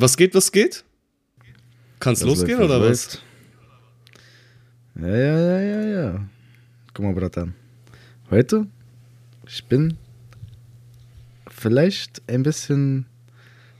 [0.00, 0.82] Was geht, was geht?
[1.98, 3.20] Kann's Das losgehen oder was?
[4.98, 6.24] Ja, ja, ja, ja, ja.
[6.94, 7.52] Guck mal, Bratan.
[8.30, 8.66] Heute,
[9.46, 9.98] ich bin
[11.50, 13.04] vielleicht ein bisschen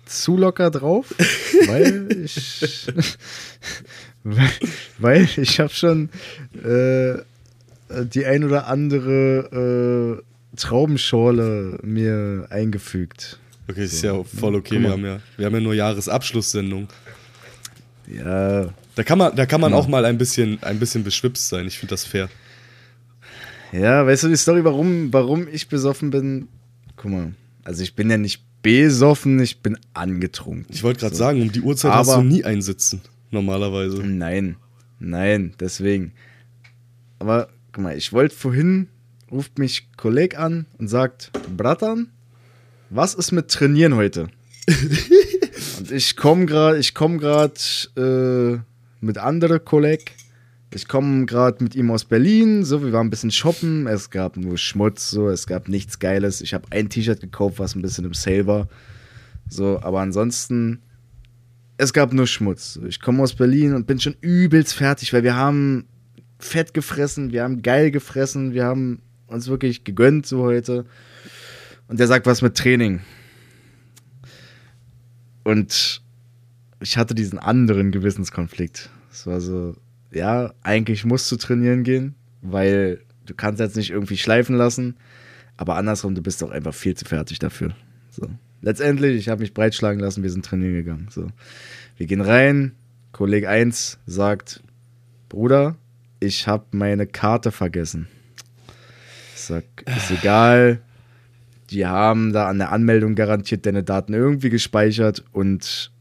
[0.05, 1.15] zu locker drauf,
[1.67, 2.87] weil ich,
[4.23, 4.51] weil,
[4.99, 6.11] weil ich habe schon
[6.63, 7.15] äh,
[8.05, 13.40] die ein oder andere äh, Traubenschorle mir eingefügt.
[13.71, 14.81] Okay, ist ja voll okay.
[14.81, 16.89] Wir haben ja, wir haben ja nur Jahresabschlusssendung.
[18.07, 19.83] Ja, Da kann man, da kann man Genau.
[19.83, 21.67] auch mal ein bisschen, ein bisschen beschwipst sein.
[21.67, 22.29] Ich finde das fair.
[23.73, 26.49] Ja, weißt du die Story, warum, warum ich besoffen bin?
[26.97, 30.67] Guck mal, also ich bin ja nicht besoffen, ich bin angetrunken.
[30.69, 31.21] Ich wollte gerade So.
[31.21, 33.01] sagen, um die Uhrzeit hast Aber- du nie einsitzen.
[33.31, 34.03] Normalerweise.
[34.05, 34.57] Nein,
[34.99, 36.13] nein, deswegen.
[37.21, 38.89] Aber guck mal, ich wollte vorhin,
[39.31, 42.09] ruft mich Kolleg an und sagt, Bratan,
[42.91, 44.29] was ist mit Trainieren heute?
[45.79, 47.55] und ich komme gerade, ich komme gerade
[47.97, 48.59] äh,
[49.05, 50.13] mit anderen Kolleg.
[50.73, 54.37] Ich komme gerade mit ihm aus Berlin, so, wir waren ein bisschen shoppen, es gab
[54.37, 56.41] nur Schmutz, so, es gab nichts Geiles.
[56.43, 58.69] Ich habe ein T-Shirt gekauft, was ein bisschen im Sale war.
[59.49, 60.81] So, aber ansonsten,
[61.77, 62.79] es gab nur Schmutz.
[62.87, 65.87] Ich komme aus Berlin und bin schon übelst fertig, weil wir haben
[66.39, 70.85] fett gefressen, wir haben geil gefressen, wir haben uns wirklich gegönnt so heute.
[71.91, 73.01] Und der sagt was mit Training.
[75.43, 76.03] Und
[76.79, 78.91] ich hatte diesen anderen Gewissenskonflikt.
[79.11, 79.75] Es war so,
[80.13, 84.99] ja, eigentlich musst du trainieren gehen, weil du kannst jetzt nicht irgendwie schleifen lassen.
[85.57, 87.75] Aber andersrum, du bist doch einfach viel zu fertig dafür.
[88.13, 88.31] So.
[88.63, 91.09] Letztendlich, ich habe mich breitschlagen lassen, wir sind trainieren gegangen.
[91.11, 91.27] So.
[91.97, 92.77] Wir gehen rein,
[93.11, 94.63] Kollege 1 sagt,
[95.29, 95.77] Bruder,
[96.21, 98.07] ich habe meine Karte vergessen.
[99.35, 100.83] Ich sag, ist egal.
[101.71, 105.93] Die haben da an der Anmeldung garantiert deine Daten irgendwie gespeichert und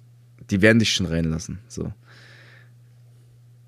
[0.49, 1.59] die werden dich schon reinlassen.
[1.67, 1.93] So.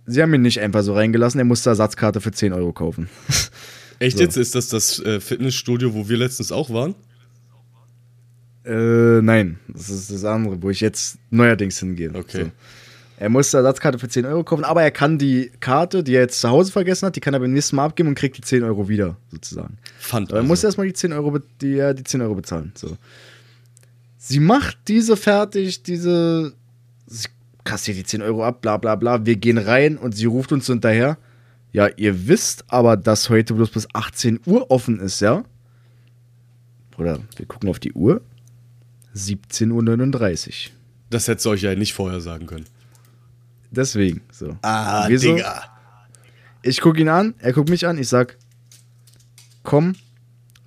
[0.08, 3.10] Sie haben ihn nicht einfach so reingelassen, er musste Ersatzkarte für 10 Euro kaufen.
[4.00, 4.24] Echt So.
[4.24, 4.36] jetzt?
[4.36, 6.96] Ist das das äh, Fitnessstudio, wo wir letztens auch waren?
[8.66, 12.12] Äh, nein, das ist das andere, wo ich jetzt neuerdings hingehe.
[12.14, 12.46] Okay.
[12.46, 12.52] So.
[13.22, 16.42] Er musste Ersatzkarte für 10 Euro kaufen, aber er kann die Karte, die er jetzt
[16.42, 18.64] zu Hause vergessen hat, die kann er beim nächsten Mal abgeben und kriegt die 10
[18.64, 19.78] Euro wieder, sozusagen.
[20.00, 20.48] Fand Aber er also.
[20.48, 22.72] muss erstmal die 10 Euro, die, ja, die 10 Euro bezahlen.
[22.74, 22.98] So.
[24.18, 26.54] Sie macht diese fertig, diese.
[27.06, 27.28] Sie
[27.64, 29.24] kassiert die 10 Euro ab, bla bla bla.
[29.24, 31.20] Wir gehen rein und sie ruft uns hinterher.
[31.74, 35.44] Ja, ihr wisst aber, dass heute bloß bis 18 Uhr offen ist, ja?
[36.98, 38.22] Oder wir gucken auf die Uhr.
[39.16, 40.72] 17.39 Uhr.
[41.12, 42.66] Das hättest du euch ja nicht vorher sagen können.
[43.72, 44.58] Deswegen, so.
[44.62, 45.38] Ah, Wir so-
[46.62, 48.38] Ich gucke ihn an, er guckt mich an, ich sag,
[49.64, 49.94] komm,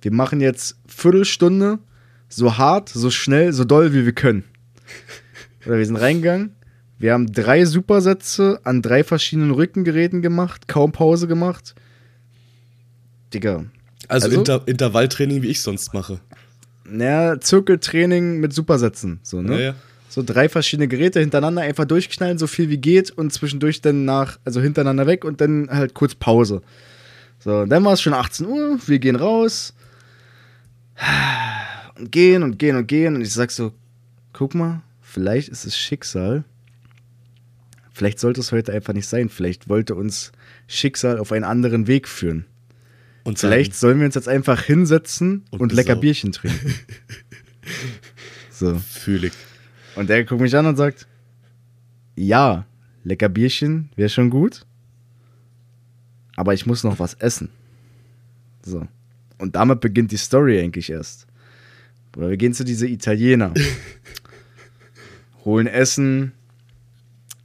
[0.01, 1.79] wir machen jetzt Viertelstunde
[2.27, 4.43] so hart, so schnell, so doll, wie wir können.
[5.65, 6.55] Oder wir sind reingegangen,
[6.99, 11.75] wir haben drei Supersätze an drei verschiedenen Rückengeräten gemacht, kaum Pause gemacht.
[13.33, 13.65] Digga,
[14.07, 14.39] Also, Also?
[14.39, 16.19] Inter Intervalltraining, wie ich sonst mache.
[16.85, 19.53] naja, Zirkeltraining mit Supersätzen, so, ne?
[19.53, 19.75] Ja, ja.
[20.15, 24.39] So drei verschiedene Geräte hintereinander einfach durchknallen, so viel wie geht und zwischendurch dann nach,
[24.45, 26.61] also hintereinander weg und dann halt kurz Pause.
[27.39, 29.73] So, und dann war es schon 18 Uhr, wir gehen raus
[31.99, 33.73] und gehen und gehen und gehen und ich sag so,
[34.31, 36.45] guck mal, vielleicht ist es Schicksal.
[37.91, 39.27] Vielleicht sollte es heute einfach nicht sein.
[39.27, 40.31] Vielleicht wollte uns
[40.67, 42.45] Schicksal auf einen anderen Weg führen.
[43.25, 45.97] Und Vielleicht sollen wir uns jetzt einfach hinsetzen Und und, lecker.
[45.97, 46.73] Bierchen trinken.
[48.49, 48.75] so.
[48.75, 49.33] Fühle ich.
[49.95, 51.07] Und der guckt mich an und sagt,
[52.15, 52.65] ja,
[53.03, 54.65] lecker Bierchen wäre schon gut,
[56.35, 57.49] aber ich muss noch was essen.
[58.61, 58.87] So.
[59.37, 61.27] Und damit beginnt die Story eigentlich erst.
[62.15, 63.53] Oder wir gehen zu dieser Italiener,
[65.45, 66.31] holen Essen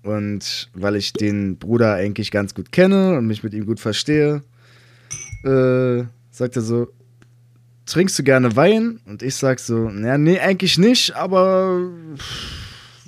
[0.03, 4.43] und weil ich den Bruder eigentlich ganz gut kenne und mich mit ihm gut verstehe,
[5.44, 6.88] äh, sagt er so,
[7.91, 9.01] trinkst du gerne Wein?
[9.06, 11.89] Und ich sag so, ja, nee, eigentlich nicht, aber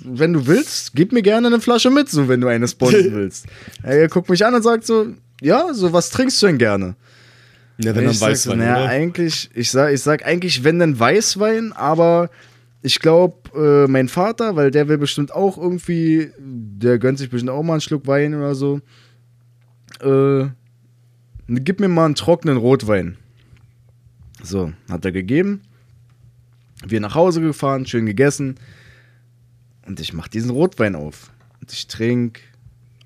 [0.03, 3.45] wenn du willst, gib mir gerne eine Flasche mit, so wenn du eine sponsern willst.
[3.81, 5.07] er guckt mich an und sagt so,
[5.41, 6.95] ja, so was trinkst du denn gerne?
[7.77, 11.73] Ja, wenn dann Weißwein, so, naja, eigentlich, ich sag, ich sag eigentlich, wenn dann Weißwein,
[11.73, 12.29] aber
[12.83, 17.51] ich glaube, äh, mein Vater, weil der will bestimmt auch irgendwie, der gönnt sich bestimmt
[17.51, 18.81] auch mal einen Schluck Wein oder so.
[20.01, 20.47] Äh,
[21.47, 23.17] gib mir mal einen trockenen Rotwein.
[24.43, 25.61] So, hat er gegeben.
[26.85, 28.55] Wir nach Hause gefahren, schön gegessen.
[29.85, 31.31] Und ich mach diesen Rotwein auf.
[31.61, 32.41] Und ich trinke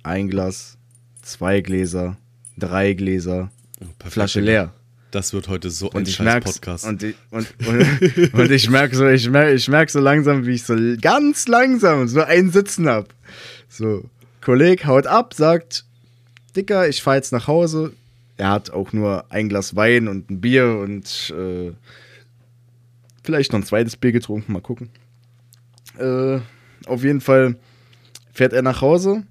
[0.04, 0.78] ein Glas,
[1.22, 2.18] zwei Gläser,
[2.57, 4.13] drei Gläser, Oh, perfekt.
[4.13, 4.74] Flasche leer.
[5.12, 6.86] Das wird heute so ein Und ich scheiß Podcast.
[6.86, 10.54] und, ich- und, und, und ich merke so, ich merke ich merk so langsam, wie
[10.56, 13.13] ich so ganz langsam so einen Sitzen hab.
[13.69, 14.10] So,
[14.42, 15.86] Kolleg haut ab, sagt,
[16.56, 17.94] Dicker, ich fahr jetzt nach Hause.
[18.38, 21.74] Er hat auch nur ein Glas Wein und ein Bier und äh,
[23.24, 24.89] vielleicht noch ein zweites Bier getrunken, mal gucken.
[25.98, 26.39] Äh,
[26.86, 27.57] auf jeden Fall
[28.31, 29.24] fährt er nach Hause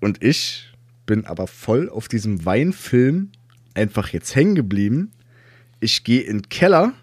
[0.00, 0.72] und ich
[1.04, 3.30] bin aber voll auf diesem Weinfilm
[3.74, 5.12] einfach jetzt hängen geblieben.
[5.80, 6.94] Ich gehe in den Keller,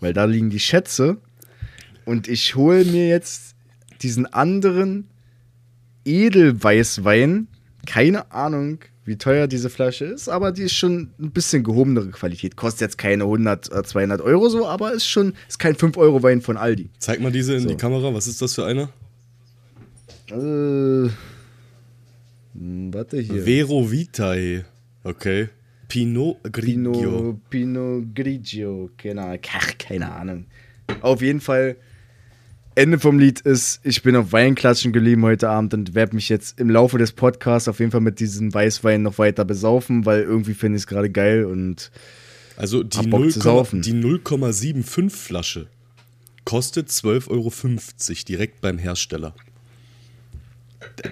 [0.00, 1.18] weil da liegen die Schätze
[2.04, 3.54] und ich hole mir jetzt
[4.02, 5.08] diesen anderen
[6.04, 7.48] Edelweißwein.
[7.86, 12.56] Keine Ahnung, wie teuer diese Flasche ist, aber die ist schon ein bisschen gehobenere Qualität.
[12.56, 16.56] Kostet jetzt keine 100, äh, 200 Euro so, aber ist schon ist kein 5-Euro-Wein von
[16.56, 16.90] Aldi.
[16.98, 17.68] Zeig mal diese in So.
[17.68, 18.12] die Kamera.
[18.12, 18.90] Was ist das für einer?
[20.28, 21.08] Äh,
[22.54, 23.44] hm, warte hier.
[23.44, 24.64] Vero Vitae.
[25.04, 25.48] Okay.
[25.88, 26.92] Pinot Grigio.
[26.92, 29.38] Pino, Pino Grigio, keine Ahnung.
[29.52, 30.46] Ach, keine Ahnung.
[31.00, 31.76] Auf jeden Fall,
[32.76, 36.60] Ende vom Lied ist, ich bin auf Weinklatschen geblieben heute Abend und werde mich jetzt
[36.60, 40.52] im Laufe des Podcasts auf jeden Fall mit diesem Weißwein noch weiter besaufen, weil irgendwie
[40.52, 41.90] finde ich es gerade geil und
[42.58, 43.80] Also die Hab Bock 0, zu saufen.
[43.80, 45.68] die 0,75 Flasche
[46.44, 47.52] kostet 12,50 Euro
[48.28, 49.34] direkt beim Hersteller.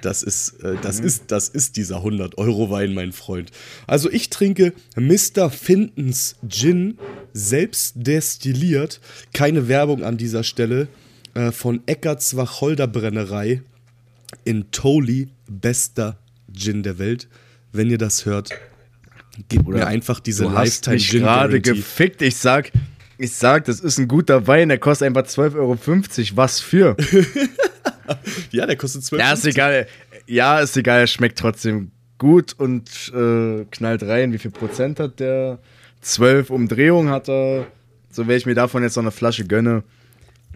[0.03, 1.07] Das ist, äh, das Mhm.
[1.07, 3.51] ist, das ist dieser 100-Euro-Wein, mein Freund.
[3.87, 5.49] Also ich trinke Mr.
[5.51, 6.99] Fintons Gin,
[7.33, 9.01] selbst destilliert.
[9.33, 10.89] Keine Werbung an dieser Stelle.
[11.35, 13.63] Äh, von Eckarts Wacholder Brennerei
[14.45, 16.19] in Toli, bester
[16.53, 17.29] Gin der Welt.
[17.73, 18.51] Wenn ihr das hört,
[19.49, 21.81] gebt mir einfach diese du hast Lifetime mich Gin gerade Guarantee.
[21.81, 22.23] gefickt.
[22.23, 22.71] Ich sag,
[23.19, 26.37] ich sag, das ist ein guter Wein, der kostet einfach 12,50 Euro.
[26.37, 26.97] Was für?
[28.51, 29.87] Ja, der kostet 12 Ja, ist egal.
[30.27, 34.33] Ja, ist egal, er schmeckt trotzdem gut und äh, knallt rein.
[34.33, 35.59] Wie viel Prozent hat der?
[36.03, 37.67] 12 Umdrehungen hat er.
[38.11, 39.85] So, wenn ich mir davon jetzt noch eine Flasche gönne,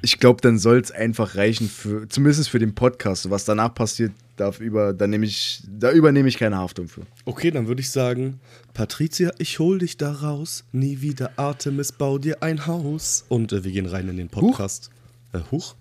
[0.02, 3.30] ich glaube, dann soll es einfach reichen für, zumindest für den Podcast.
[3.30, 7.02] Was danach passiert, darf über, da nehme ich, da übernehme ich keine Haftung für.
[7.24, 8.40] Okay, dann würde ich sagen,
[8.74, 10.64] Patricia, ich hol dich da raus.
[10.72, 13.24] Nie wieder Artemis, bau dir ein Haus.
[13.28, 14.90] Und äh, wir gehen rein in den Podcast.
[15.32, 15.74] Äh, huch.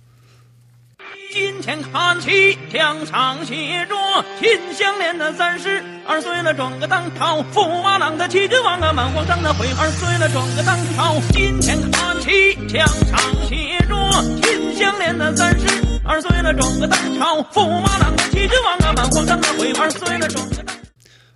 [1.31, 3.95] 金钱看齐墙上写着
[4.39, 13.95] “秦香莲的三十二岁了，转个当朝；驸马郎的七君王啊，满皇上的悔二岁了，转个当朝。”金钱看齐墙上写着
[14.41, 15.68] “秦香莲的三十
[16.06, 20.75] 二岁了，转个当朝；驸马郎的七君王啊，满皇上的悔二岁了，转个当。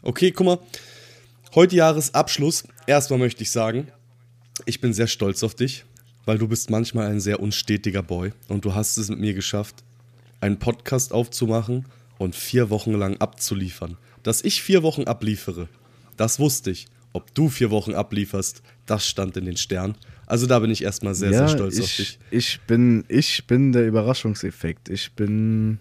[0.04, 2.64] Okay, gu，ma，Heute Jahresabschluss.
[2.88, 3.88] Erstmal möchte ich sagen,
[4.66, 5.84] ich bin sehr stolz auf dich,
[6.26, 9.84] weil du bist manchmal ein sehr unstetiger Boy und du hast es mit mir geschafft,
[10.40, 11.86] einen Podcast aufzumachen
[12.18, 13.98] und vier Wochen lang abzuliefern.
[14.24, 15.68] Dass ich vier Wochen abliefere,
[16.18, 16.88] das wusste ich.
[17.14, 19.96] Ob du vier Wochen ablieferst, das stand in den Sternen.
[20.28, 22.20] Also da bin ich erstmal sehr, sehr stolz ich, auf dich.
[22.32, 24.88] Ich bin, ich bin der Überraschungseffekt.
[24.88, 25.80] Ich bin.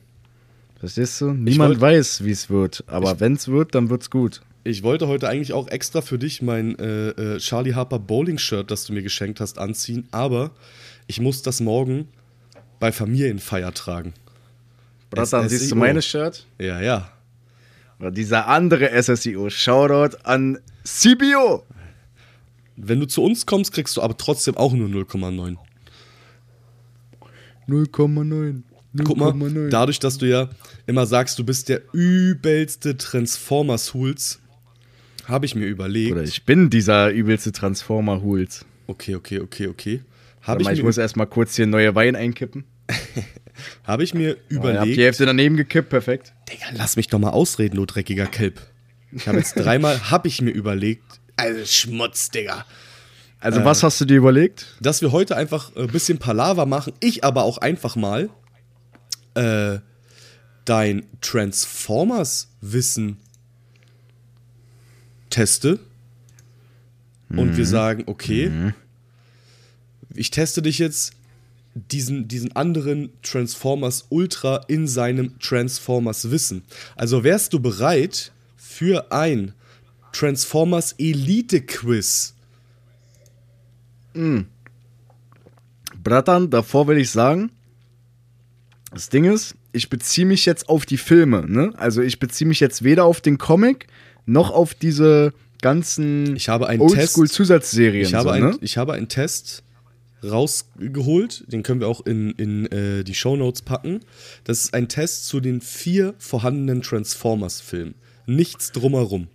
[0.81, 1.33] Verstehst du?
[1.33, 2.83] Niemand wollt- weiß, wie es wird.
[2.89, 4.41] Aber wenn es wird, dann wird's gut.
[4.63, 8.85] Ich wollte heute eigentlich auch extra für dich mein äh, äh, Charlie Harper Bowling-Shirt, das
[8.85, 10.51] du mir geschenkt hast, anziehen, aber
[11.07, 12.09] ich muss das morgen
[12.79, 14.13] bei Familienfeier tragen.
[15.11, 15.77] Bratan, siehst du SSIO.
[15.77, 16.47] meine Shirt?
[16.59, 17.11] Ja, ja.
[17.99, 19.51] Oder dieser andere SSIO.
[19.51, 21.65] Shoutout an CBO.
[22.77, 25.57] Wenn du zu uns kommst, kriegst du aber trotzdem auch nur 0,9.
[27.69, 28.63] 0,9.
[29.05, 29.69] Guck mal, 0,9.
[29.69, 30.49] dadurch, dass du ja
[30.87, 34.41] immer sagst, du bist der übelste Transformers-Hools,
[35.31, 36.13] habe ich mir überlegt.
[36.13, 38.65] Oder ich bin dieser übelste Transformer-Hools.
[38.87, 40.03] Okay, okay, okay, okay.
[40.43, 42.65] Warte Habe ich, mal, ich mir- muss erstmal kurz hier neue Wein einkippen.
[43.85, 44.99] hab ich mir Oh, ihr habt die überlegt.
[44.99, 46.33] Hälfte daneben gekippt, perfekt.
[46.51, 48.61] Digga, lass mich doch mal ausreden, du dreckiger Kelb.
[49.13, 52.65] Ich habe jetzt dreimal, habe ich mir überlegt, also Schmutz, Digga.
[53.39, 54.67] Also, was hast du dir überlegt?
[54.81, 58.29] Dass wir heute einfach ein bisschen Palaver machen, ich aber auch einfach mal
[59.35, 59.79] äh,
[60.67, 63.17] dein Transformers-Wissen
[65.31, 65.79] teste.
[67.31, 68.73] Und wir sagen, okay,
[70.15, 71.13] ich teste dich jetzt
[71.75, 76.63] diesen, diesen anderen Transformers Ultra in seinem Transformers Wissen.
[76.97, 79.53] Also wärst du bereit für ein
[80.13, 82.35] Transformers Elite Quiz?
[86.03, 87.53] Bratan, davor will ich sagen,
[88.93, 91.73] das Ding ist, ich beziehe mich jetzt auf die Filme, ne?
[91.77, 93.87] Also ich beziehe mich jetzt weder auf den Comic
[94.27, 98.07] noch auf diese ganzen Ich habe einen Test- Oldschool-Zusatzserien.
[98.07, 98.59] Ich habe, so, einen, ne?
[98.61, 99.63] ich habe einen Test
[100.23, 104.01] rausgeholt, den können wir auch in, in äh, die Shownotes packen.
[104.45, 107.95] Das ist ein Test zu den vier vorhandenen Transformers-Filmen.
[108.27, 109.29] Nichts drumherum.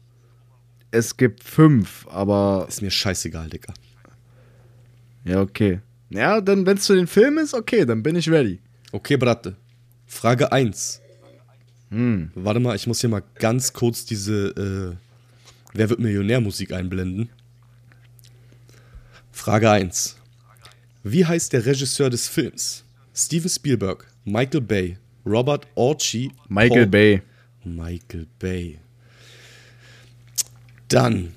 [0.91, 3.73] es gibt fünf, aber Ist mir scheißegal, Digga.
[5.25, 5.79] ja, okay.
[6.11, 8.59] Ja, dann, wenn es zu den Filmen ist, okay, dann bin ich ready.
[8.91, 9.55] Okay, Bratte.
[10.05, 11.01] Frage 1.
[11.89, 14.97] Warte mal, ich muss hier mal ganz kurz diese äh,
[15.73, 17.29] Wer wird Millionär-Musik einblenden.
[19.31, 20.15] Frage 1.
[21.03, 22.83] Wie heißt der Regisseur des Films?
[23.13, 27.21] Steven Spielberg, Michael Bay, Robert Orci, Michael Paul- Bay.
[27.63, 28.79] Michael Bay.
[30.87, 31.33] Dann,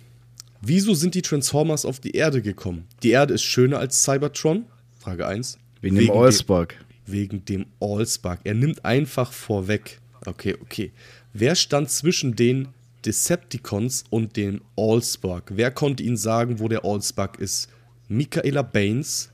[0.61, 2.87] wieso sind die Transformers auf die Erde gekommen?
[3.03, 4.67] Die Erde ist schöner als Cybertron?
[5.01, 5.59] Frage 1.
[5.81, 6.77] Wegen, dem Allspark.
[7.07, 8.41] Wegen dem Allspark.
[8.45, 10.01] Er nimmt einfach vorweg.
[10.27, 10.93] Okay, okay.
[11.33, 12.69] Wer stand zwischen den
[13.05, 15.53] Decepticons und dem Allspark?
[15.55, 17.69] Wer konnte ihnen sagen, wo der Allspark ist?
[18.09, 19.31] Michaela Baines,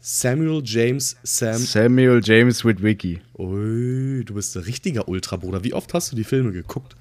[0.00, 1.58] Samuel James Sam.
[1.58, 3.20] Samuel James Witwicky.
[3.36, 5.64] Ui, du bist ein richtiger Ultrabruder.
[5.64, 6.94] Wie oft hast du die Filme geguckt?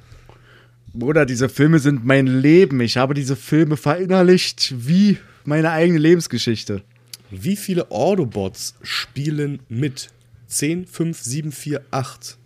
[0.94, 2.82] Bruder, diese Filme sind mein Leben.
[2.82, 6.82] Ich habe diese Filme verinnerlicht wie meine eigene Lebensgeschichte.
[7.30, 10.10] Wie viele Autobots spielen mit?
[10.48, 12.38] 10, 5, 7, 4, 8.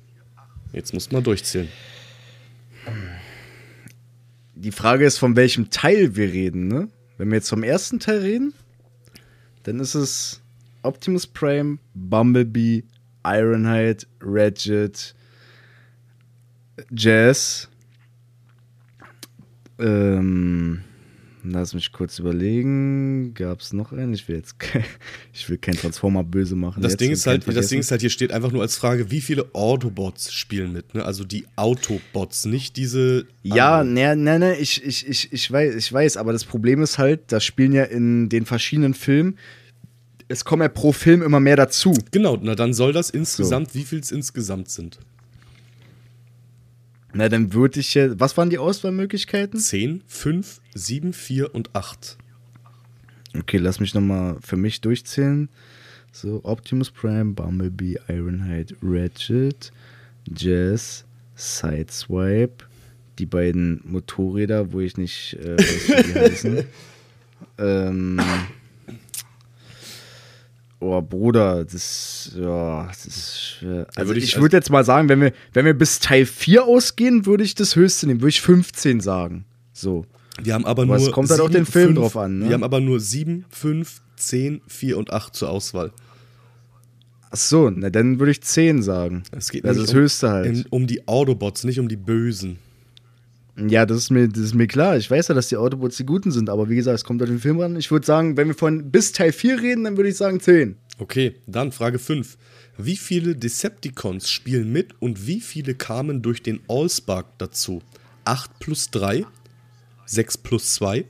[0.74, 1.70] Jetzt muss man durchzählen.
[4.56, 6.88] Die Frage ist, von welchem Teil wir reden, ne?
[7.18, 8.54] Wenn wir jetzt vom ersten Teil reden,
[9.64, 10.42] dann ist es
[10.82, 12.84] Optimus Prime, Bumblebee,
[13.24, 15.14] Ironhide, Ratchet,
[16.92, 17.70] Jazz.
[19.78, 20.82] Ähm,
[21.44, 23.34] lass mich kurz überlegen.
[23.34, 24.14] Gab es noch einen?
[24.14, 24.84] Ich will jetzt kein,
[25.34, 26.82] ich will kein Transformer böse machen.
[26.82, 29.12] Das jetzt Ding, ist halt, das Ding ist halt, hier steht einfach nur als Frage,
[29.12, 31.06] wie viele Autobots spielen mit, ne?
[31.06, 33.26] Also die Autobots, nicht diese.
[33.44, 34.24] Ja, anderen.
[34.24, 37.32] ne, ne, ne, ich, ich, ich, ich, weiß, ich weiß, aber das Problem ist halt,
[37.32, 39.38] das spielen ja in den verschiedenen Filmen,
[40.28, 41.94] es kommen ja pro Film immer mehr dazu.
[42.12, 45.00] Genau, na dann soll das insgesamt, wie viel es insgesamt sind?
[47.14, 49.60] Na, dann würde ich ja, was waren die Auswahlmöglichkeiten?
[49.60, 52.18] 10, 5, 7, 4 und 8.
[53.38, 55.50] Okay, lass mich nochmal für mich durchzählen.
[56.12, 59.72] So, Optimus Prime, Bumblebee, Ironhide, Ratchet,
[60.28, 62.66] Jazz, Sideswipe,
[63.18, 66.64] die beiden Motorräder, wo ich nicht äh, weiß, wie die heißen.
[67.58, 68.20] Ähm,
[70.82, 73.88] oh, Bruder, das, ja, das ist schwer.
[73.96, 76.66] Also würde ich, ich- würde jetzt mal sagen, wenn wir, wenn wir bis Teil 4
[76.66, 79.46] ausgehen, würde ich das höchste nehmen, würde ich 15 sagen.
[79.74, 80.06] So.
[80.44, 81.08] Wir haben aber, Aber nur.
[81.08, 82.48] es kommt halt auch den Film drauf an, ne?
[82.48, 85.92] Wir haben aber nur 7, 5, 10, 4 und 8 zur Auswahl.
[87.30, 89.24] Ach so, na dann würde ich 10 sagen.
[89.32, 90.48] Es geht also das höchste halt.
[90.48, 92.60] Um, um die Autobots, nicht um die Bösen.
[93.58, 94.98] Ja, das ist, mir, das ist mir klar.
[94.98, 97.28] Ich weiß ja, dass die Autobots die Guten sind, aber wie gesagt, es kommt auf
[97.28, 97.76] den Film ran.
[97.76, 100.78] Ich würde sagen, wenn wir von bis Teil 4 reden, dann würde ich sagen 10.
[101.00, 102.38] Okay, dann Frage 5.
[102.78, 107.82] Wie viele Decepticons spielen mit und wie viele kamen durch den Allspark dazu?
[108.26, 109.26] 8 plus 3,
[110.06, 111.06] 6 plus 2,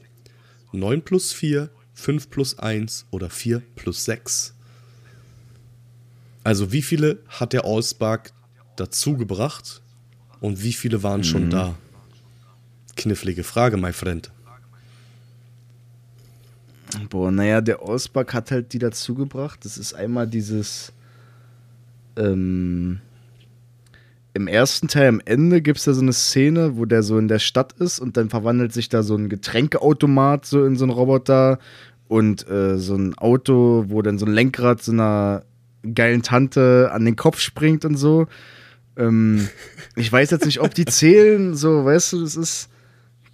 [0.72, 4.56] 9 plus 4, 5 plus 1 oder 4 plus 6?
[6.44, 8.32] Also wie viele hat der Allspark
[8.76, 9.82] dazu gebracht
[10.40, 11.78] und wie viele waren schon da?
[12.96, 14.32] Knifflige Frage, my friend.
[17.10, 19.64] Boah, naja, der Allspark hat halt die dazugebracht.
[19.64, 20.92] Das ist einmal dieses.
[22.18, 23.00] Ähm,
[24.34, 27.30] Im ersten Teil am Ende gibt es da so eine Szene, wo der so in
[27.30, 30.92] der Stadt ist und dann verwandelt sich da so ein Getränkeautomat so in so einen
[30.92, 31.60] Roboter
[32.10, 35.44] und äh, so ein Auto, wo dann so ein Lenkrad so einer
[35.96, 38.28] geilen Tante an den Kopf springt und so.
[38.98, 39.48] Ähm,
[39.96, 42.71] ich weiß jetzt nicht, ob die zählen, so, weißt du, das ist.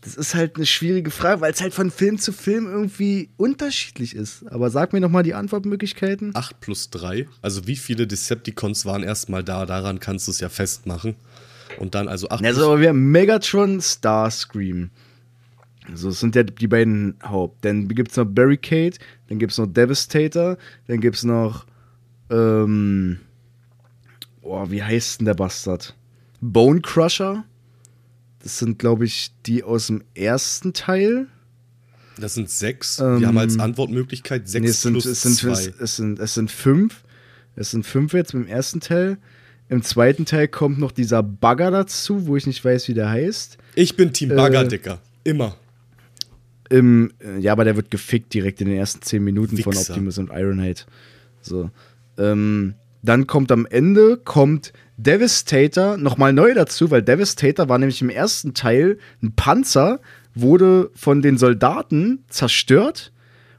[0.07, 4.15] Das ist halt eine schwierige Frage, weil es halt von Film zu Film irgendwie unterschiedlich
[4.15, 4.47] ist.
[4.49, 6.31] Aber sag mir nochmal die Antwortmöglichkeiten.
[6.33, 7.27] 8 plus 3.
[7.41, 9.65] Also wie viele Decepticons waren erstmal da?
[9.65, 11.15] Daran kannst du es ja festmachen.
[11.77, 14.91] Und dann also 8 Also, aber wir haben Megatron, Starscream.
[15.93, 17.65] So, das sind ja die beiden Haupt.
[17.65, 18.97] Dann gibt es noch Barricade,
[19.27, 21.65] dann gibt es noch Devastator, dann gibt es noch.
[22.29, 23.19] Ähm,
[24.41, 25.95] oh, wie heißt denn der Bastard?
[26.39, 27.43] Bone Crusher.
[28.43, 31.27] Das sind, glaube ich, die aus dem ersten Teil.
[32.19, 32.99] Das sind 6.
[32.99, 35.51] Ähm, Wir haben als Antwortmöglichkeit 6 Nee, es sind, plus es, sind, 2.
[35.51, 37.03] es, es, sind, es sind fünf.
[37.55, 39.17] Es sind fünf jetzt im ersten Teil.
[39.69, 43.57] Im zweiten Teil kommt noch dieser Bagger dazu, wo ich nicht weiß, wie der heißt.
[43.75, 45.01] Ich bin Team Bagger, Äh, Dicker.
[45.23, 45.57] Immer.
[46.69, 49.91] Im, äh, ja, aber der wird gefickt direkt in den ersten zehn Minuten von Wichser.
[49.93, 50.81] Optimus und Ironhide.
[51.41, 51.69] So.
[52.17, 58.09] Ähm, dann kommt am Ende kommt Devastator nochmal neu dazu, weil Devastator war nämlich im
[58.09, 59.99] ersten Teil ein Panzer,
[60.33, 63.11] wurde von den Soldaten zerstört.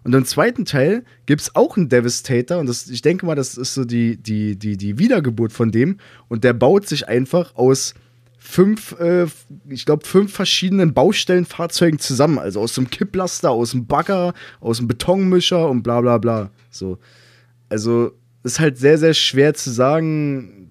[0.04, 2.58] Und im zweiten Teil gibt es auch einen Devastator.
[2.58, 5.98] Und das, ich denke mal, das ist so die, die, die, die Wiedergeburt von dem.
[6.28, 7.94] Und der baut sich einfach aus
[8.38, 9.26] fünf, äh,
[9.68, 12.38] ich glaube, fünf verschiedenen Baustellenfahrzeugen zusammen.
[12.38, 16.50] Also aus dem Kipplaster, aus dem Bagger, aus dem Betonmischer und bla bla bla.
[16.70, 16.98] So.
[17.68, 18.12] Also
[18.44, 20.67] ist halt sehr, sehr schwer zu sagen.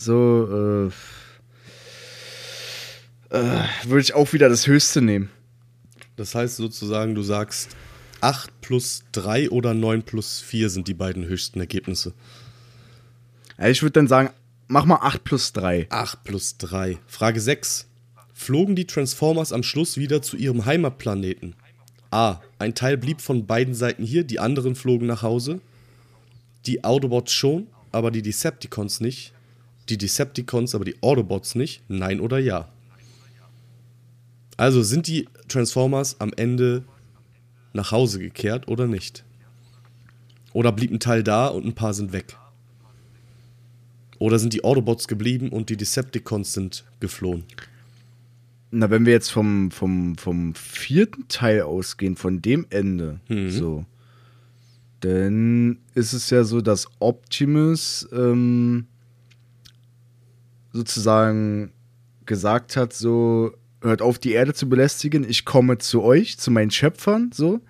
[0.00, 0.88] So,
[3.30, 5.28] äh, äh, würde ich auch wieder das Höchste nehmen.
[6.16, 7.76] Das heißt sozusagen, du sagst
[8.22, 12.14] 8 plus 3 oder 9 plus 4 sind die beiden höchsten Ergebnisse.
[13.58, 14.30] Ja, ich würde dann sagen,
[14.68, 15.88] mach mal 8 plus 3.
[15.90, 16.98] 8 plus 3.
[17.06, 17.86] Frage 6.
[18.32, 21.56] Flogen die Transformers am Schluss wieder zu ihrem Heimatplaneten?
[22.10, 22.40] A.
[22.58, 25.60] Ein Teil blieb von beiden Seiten hier, die anderen flogen nach Hause.
[26.64, 29.34] Die Autobots schon, aber die Decepticons nicht.
[29.90, 31.82] Die Decepticons, aber die Autobots nicht.
[31.88, 32.68] Nein oder ja?
[34.56, 36.84] Also sind die Transformers am Ende
[37.72, 39.24] nach Hause gekehrt oder nicht?
[40.52, 42.36] Oder blieb ein Teil da und ein paar sind weg?
[44.20, 47.44] Oder sind die Autobots geblieben und die Decepticons sind geflohen?
[48.70, 53.50] Na, wenn wir jetzt vom, vom, vom vierten Teil ausgehen, von dem Ende, Mhm.
[53.50, 53.84] so,
[55.00, 58.86] dann ist es ja so, dass Optimus ähm,
[60.72, 61.72] sozusagen
[62.26, 66.70] gesagt hat, so, hört auf, die Erde zu belästigen, ich komme zu euch, zu meinen
[66.70, 67.60] Schöpfern, so.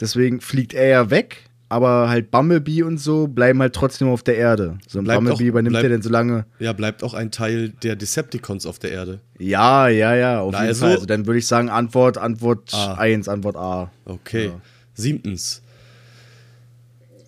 [0.00, 4.36] Deswegen fliegt er ja weg, aber halt Bumblebee und so bleiben halt trotzdem auf der
[4.36, 4.78] Erde.
[4.88, 6.46] So ein Bleibt Bumblebee auch- übernimmt bleibt- er denn so lange.
[6.58, 9.20] Ja, bleibt auch ein Teil der Decepticons auf der Erde.
[9.38, 10.94] Ja, ja, ja, auf Na, jeden also- Fall.
[10.94, 12.94] Also dann würde ich sagen, Antwort, Antwort A.
[12.94, 13.90] 1, Antwort A.
[14.04, 14.46] Okay.
[14.48, 14.60] Ja.
[14.94, 15.62] Siebtens.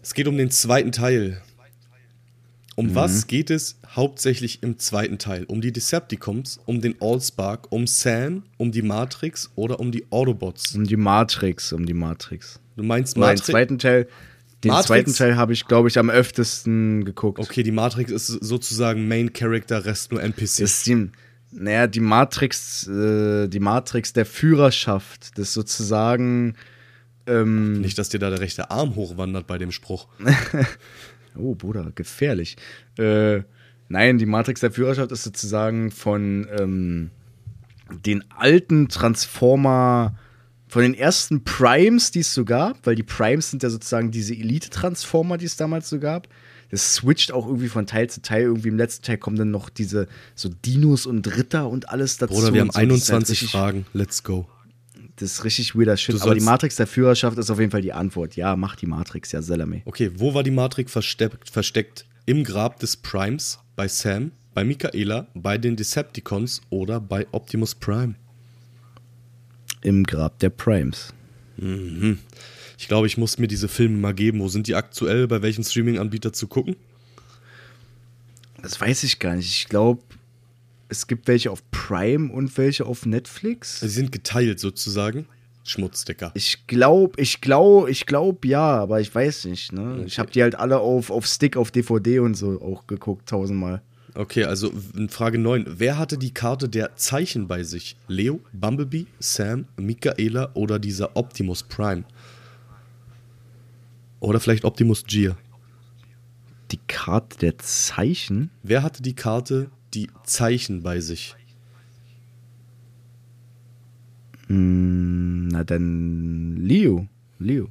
[0.03, 1.41] Es geht um den zweiten Teil.
[2.77, 2.95] Um Mhm.
[2.95, 5.45] was geht es hauptsächlich im zweiten Teil?
[5.45, 10.75] Um die Decepticons, um den Allspark, um Sam, um die Matrix oder um die Autobots?
[10.75, 12.61] Um die Matrix, um die Matrix.
[12.77, 13.47] Du meinst Oder den Matrix?
[13.47, 14.09] zweiten Teil,
[14.63, 17.39] den Matrix- zweiten Teil habe ich, glaube ich, am öftesten geguckt.
[17.41, 20.59] Okay, die Matrix ist sozusagen Main Character, Rest nur NPC.
[20.61, 21.09] Das die,
[21.53, 26.55] naja, die Matrix, äh, die Matrix der Führerschaft, das sozusagen,
[27.27, 30.09] ähm, Nicht, dass dir da der rechte Arm hochwandert bei dem Spruch.
[31.39, 32.57] oh Bruder, gefährlich.
[32.99, 33.41] Äh,
[33.89, 37.11] nein, die Matrix der Führerschaft ist sozusagen von ähm,
[38.05, 40.17] den alten Transformer,
[40.69, 44.35] von den ersten Primes, die es so gab, weil die Primes sind ja sozusagen diese
[44.35, 46.29] Elite-Transformer, die es damals so gab.
[46.71, 48.43] Das switcht auch irgendwie von Teil zu Teil.
[48.43, 52.35] Irgendwie im letzten Teil kommen dann noch diese so Dinos und Ritter und alles dazu.
[52.35, 52.81] Bruder, wir haben so.
[52.81, 53.87] Das ist halt 21 richtig- Fragen.
[53.93, 54.49] Let's go.
[55.17, 56.21] Das ist richtig weirder Shit.
[56.21, 58.37] Aber die Matrix der Führerschaft ist auf jeden Fall die Antwort.
[58.37, 59.83] Ja, mach die Matrix, ja, Salame.
[59.87, 62.05] Okay, wo war die Matrix versteckt, versteckt?
[62.27, 68.15] Im Grab des Primes, bei Sam, bei Michaela, bei den Decepticons oder bei Optimus Prime?
[69.83, 71.15] Im Grab der Primes.
[72.79, 74.41] Ich glaube, ich muss mir diese Filme mal geben.
[74.41, 75.29] Wo sind die aktuell?
[75.29, 76.77] Bei welchem Streaming-Anbieter zu gucken?
[78.61, 79.51] Das weiß ich gar nicht.
[79.51, 80.03] Ich glaube,
[80.89, 83.81] es gibt welche auf Prime und welche auf Netflix.
[83.81, 85.27] Sie sind geteilt sozusagen.
[85.65, 86.31] Schmutzdecker.
[86.35, 89.73] Ich glaube, ich glaube, ich glaube ja, aber ich weiß nicht.
[89.73, 90.05] Ne?
[90.07, 93.83] Ich habe die halt alle auf, auf Stick, auf DVD und so auch geguckt, tausendmal.
[94.15, 94.73] Okay, also
[95.09, 95.67] Frage 9.
[95.69, 97.97] Wer hatte die Karte der Zeichen bei sich?
[98.09, 102.05] Leo, Bumblebee, Sam, Michaela oder dieser Optimus Prime?
[104.21, 105.37] Oder vielleicht Optimus Gear?
[106.71, 108.51] Die Karte der Zeichen?
[108.63, 111.35] Wer hatte die Karte die Zeichen bei sich?
[114.49, 117.09] Hm, na dann Leo.
[117.39, 117.69] Leo.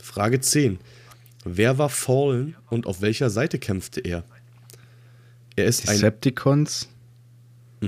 [0.00, 0.78] Frage 10.
[1.44, 4.24] Wer war Fallen und auf welcher Seite kämpfte er?
[5.56, 5.94] Er ist ein.
[5.94, 6.88] Decepticons.
[7.82, 7.86] Äh,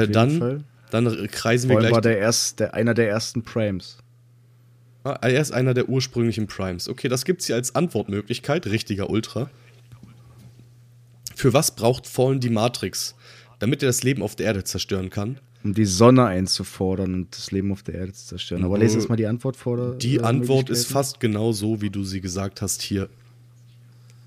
[0.00, 0.64] jeden dann, Fall.
[0.90, 2.14] dann kreisen wir Vor allem war gleich.
[2.14, 3.98] der, erst, der einer der ersten Primes.
[5.04, 6.88] Ah, er ist einer der ursprünglichen Primes.
[6.88, 8.66] Okay, das gibt es hier als Antwortmöglichkeit.
[8.66, 9.50] Richtiger Ultra.
[11.44, 13.14] Für was braucht Fallen die Matrix?
[13.58, 15.36] Damit er das Leben auf der Erde zerstören kann.
[15.62, 18.64] Um die Sonne einzufordern und das Leben auf der Erde zu zerstören.
[18.64, 19.76] Aber lese jetzt mal die Antwort vor.
[19.76, 23.10] der- Die Antwort ist fast genau so, wie du sie gesagt hast, hier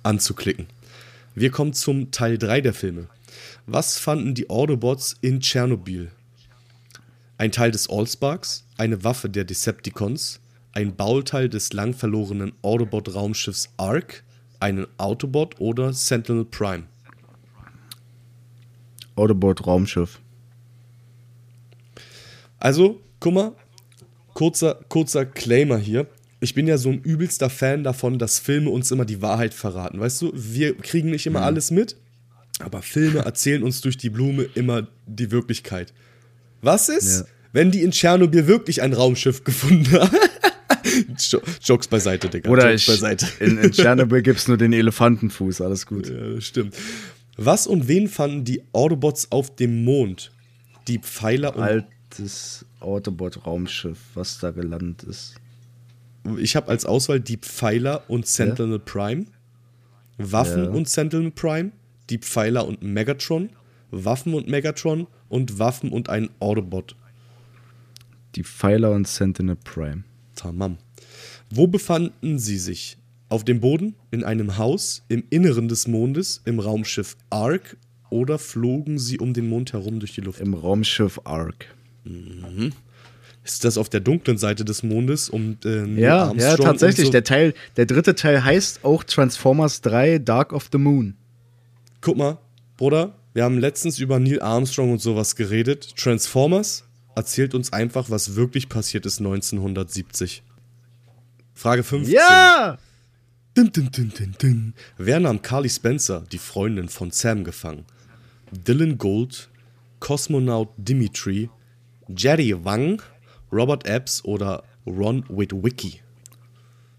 [0.03, 0.67] anzuklicken.
[1.34, 3.08] Wir kommen zum Teil 3 der Filme.
[3.65, 6.12] Was fanden die Autobots in Tschernobyl?
[7.39, 10.39] Ein Teil des Allsparks, eine Waffe der Decepticons,
[10.71, 14.23] ein Bauteil des lang verlorenen Autobot-Raumschiffs Ark,
[14.60, 16.84] einen Autobot oder Sentinel Prime?
[19.17, 20.19] Autobot-Raumschiff.
[22.60, 23.51] Also, guck mal,
[24.34, 26.08] kurzer, kurzer Claimer hier.
[26.39, 29.99] Ich bin ja so ein übelster Fan davon, dass Filme uns immer die Wahrheit verraten.
[29.99, 31.95] Weißt du, wir kriegen nicht immer alles mit,
[32.60, 35.93] aber Filme erzählen uns durch die Blume immer die Wirklichkeit.
[36.62, 37.25] Was ist, Ja.
[37.53, 40.15] wenn die in Tschernobyl wirklich ein Raumschiff gefunden haben?
[41.19, 42.49] Jo- Jokes beiseite, Digga.
[42.49, 43.27] Oder Jokes ich, beiseite.
[43.39, 46.08] in, in Tschernobyl gibt es nur den Elefantenfuß, alles gut.
[46.10, 46.75] Ja, stimmt.
[47.38, 50.32] Was und wen fanden die Autobots auf dem Mond?
[50.88, 55.36] Die Pfeiler und Altes Autobot-Raumschiff, was da gelandet ist.
[56.39, 59.26] ich habe als Auswahl die Pfeiler und Sentinel Prime,
[60.17, 60.69] Waffen Ja.
[60.71, 61.71] und Sentinel Prime,
[62.10, 63.50] die Pfeiler und Megatron,
[63.91, 66.95] Waffen und Megatron und Waffen und ein Autobot.
[68.36, 70.04] Die Pfeiler und Sentinel Prime.
[70.36, 70.78] Tamam.
[71.50, 72.97] Wo befanden sie sich?
[73.29, 77.75] Auf dem Boden, in einem Haus, im Inneren des Mondes, im Raumschiff Ark
[78.09, 80.39] oder flogen sie um den Mond herum durch die Luft?
[80.39, 81.65] Im Raumschiff Ark.
[83.43, 87.07] Ist das auf der dunklen Seite des Mondes und äh, Neil Ja, Armstrong ja, tatsächlich.
[87.07, 87.11] so?
[87.11, 91.15] Der Teil, der dritte Teil heißt auch Transformers 3 Dark of the Moon.
[91.99, 92.37] Guck mal,
[92.77, 95.95] Bruder, wir haben letztens über Neil Armstrong und sowas geredet.
[95.97, 96.85] Transformers
[97.15, 100.43] erzählt uns einfach, was wirklich passiert ist 1970.
[101.53, 102.13] Frage 15.
[102.13, 102.77] Ja!
[103.57, 104.73] Dun, dun, dun, dun, dun.
[104.99, 107.85] Wer nahm Carly Spencer, die Freundin von Sam, gefangen?
[108.51, 109.49] Dylan Gold,
[109.99, 111.49] Kosmonaut Dimitri,
[112.07, 113.01] Jerry Wang,
[113.51, 116.01] Robert Epps oder Ron Witwicky?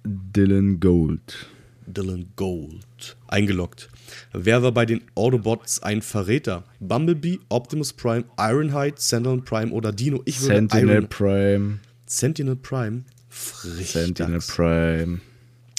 [0.03, 1.47] Dylan Gold.
[1.87, 3.17] Dylan Gold.
[3.29, 3.89] Eingeloggt.
[4.33, 6.65] Wer war bei den Autobots ein Verräter?
[6.81, 10.23] Bumblebee, Optimus Prime, Ironhide, Sentinel Prime oder Dino?
[10.25, 11.79] Ich würde Sentinel Iron Prime.
[12.07, 13.05] Sentinel Prime.
[13.29, 13.93] Frisch.
[13.93, 15.21] Sentinel Prime.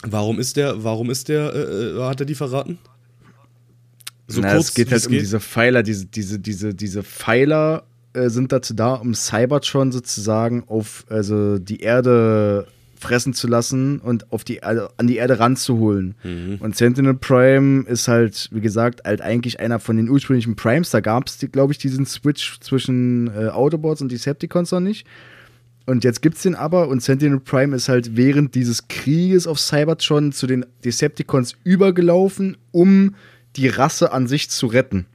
[0.06, 2.80] Warum ist der, warum ist der, äh, äh, hat er die verraten?
[4.28, 7.84] So Na, es geht halt um diese Pfeiler, diese, diese, diese, diese Pfeiler
[8.14, 12.68] äh, sind dazu da, um Cybertron sozusagen auf also die Erde
[13.00, 16.16] fressen zu lassen und auf die also an die Erde ranzuholen.
[16.60, 20.90] Und Sentinel Prime ist halt, wie gesagt, halt eigentlich einer von den ursprünglichen Primes.
[20.90, 25.08] Da gab es, glaube ich, diesen Switch zwischen äh, Autobots und Decepticons noch nicht.
[25.90, 30.32] Und jetzt gibt's den aber und Sentinel Prime ist halt während dieses Krieges auf Cybertron
[30.32, 33.16] zu den Decepticons übergelaufen, um
[33.56, 35.08] die Rasse an sich zu retten.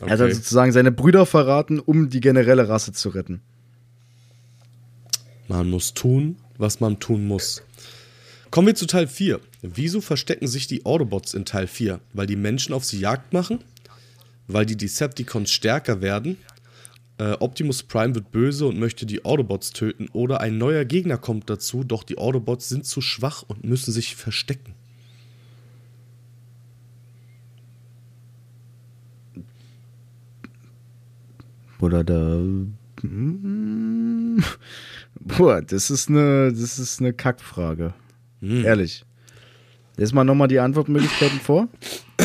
[0.00, 0.24] Er hat Okay.
[0.24, 3.40] also sozusagen seine Brüder verraten, um die generelle Rasse zu retten.
[5.48, 7.62] Man muss tun, was man tun muss.
[8.50, 9.40] Kommen wir zu Teil 4.
[9.62, 12.00] Wieso verstecken sich die Autobots in Teil 4?
[12.12, 13.60] Weil die Menschen auf sie Jagd machen?
[14.46, 16.36] Weil die Decepticons stärker werden?
[17.22, 20.08] Äh, Optimus Prime wird böse und möchte die Autobots töten?
[20.12, 24.16] Oder ein neuer Gegner kommt dazu, doch die Autobots sind zu schwach und müssen sich
[24.16, 24.74] verstecken?
[31.78, 32.40] Oder da.
[33.02, 34.42] Mm.
[35.20, 37.94] Boah, das ist eine, das ist eine Kackfrage.
[38.40, 39.04] Ehrlich.
[39.96, 41.68] Lies mal nochmal die Antwortmöglichkeiten vor.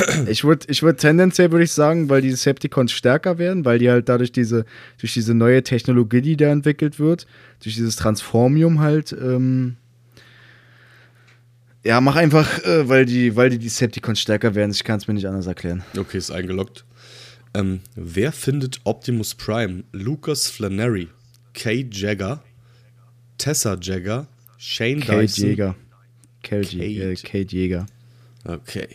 [0.27, 3.89] Ich würde ich würd tendenziell, würde ich sagen, weil die Decepticons stärker werden, weil die
[3.89, 4.65] halt dadurch diese,
[4.99, 7.27] durch diese neue Technologie, die da entwickelt wird,
[7.63, 9.77] durch dieses Transformium halt, ähm,
[11.83, 14.71] ja, mach einfach, äh, weil die, weil die Decepticons stärker werden.
[14.71, 15.83] Ich kann es mir nicht anders erklären.
[15.97, 16.86] Okay, ist eingeloggt.
[17.53, 19.83] Ähm, wer findet Optimus Prime?
[19.91, 21.07] Lucas Flannery,
[21.53, 22.43] Kate Jagger,
[23.38, 25.47] Tessa Jagger, Shane Kate Dyson.
[25.47, 25.75] Jäger.
[26.43, 27.12] Kate, Jäger.
[27.12, 27.27] Äh, Kate.
[27.27, 27.86] Kate Jäger.
[28.43, 28.88] Okay.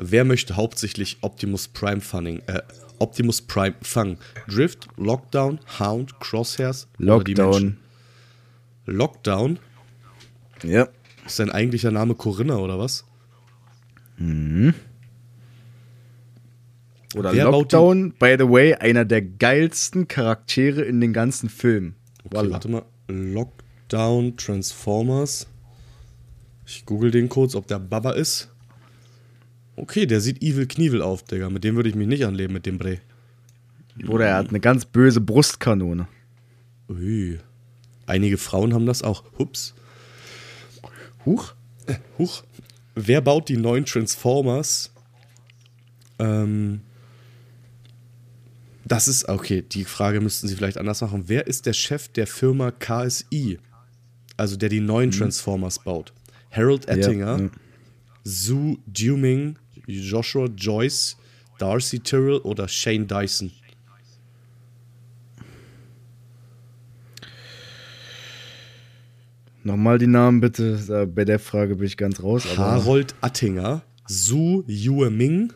[0.00, 2.40] Wer möchte hauptsächlich Optimus Prime fangen?
[2.46, 2.62] Äh,
[3.00, 4.18] Optimus Prime fangen?
[4.46, 6.86] Drift, Lockdown, Hound, Crosshairs?
[6.98, 7.78] Lockdown.
[8.86, 9.58] Lockdown?
[10.62, 10.88] Ja.
[11.26, 13.04] Ist dein eigentlicher Name Corinna oder was?
[17.14, 21.96] Oder Wer Lockdown, by the way, einer der geilsten Charaktere in den ganzen Filmen.
[22.24, 22.84] Okay, warte mal.
[23.08, 25.48] Lockdown Transformers.
[26.66, 28.50] Ich google den kurz, ob der Baba ist.
[29.80, 31.50] Okay, der sieht Evil Knievel auf, Digga.
[31.50, 32.98] Mit dem würde ich mich nicht anleben, mit dem Bre.
[34.08, 36.08] Oder er hat eine ganz böse Brustkanone.
[36.88, 37.38] Ui.
[38.06, 39.24] Einige Frauen haben das auch.
[39.38, 39.74] Hups.
[41.24, 41.54] Huch.
[42.18, 42.42] Huch.
[42.94, 44.90] Wer baut die neuen Transformers?
[46.18, 46.80] Ähm.
[48.84, 51.24] Das ist, okay, die Frage müssten Sie vielleicht anders machen.
[51.26, 53.58] Wer ist der Chef der Firma KSI?
[54.38, 56.12] Also der die neuen Transformers baut.
[56.50, 57.44] Harold Ettinger, Mhm.
[57.44, 57.60] Ja, ja.
[58.24, 59.56] Sue Duming,
[59.88, 61.16] Joshua Joyce,
[61.58, 63.50] Darcy Tyrrell oder Shane Dyson?
[69.64, 71.06] Nochmal die Namen bitte.
[71.14, 72.44] Bei der Frage bin ich ganz raus.
[72.56, 75.52] Harold Attinger, Su Yueming,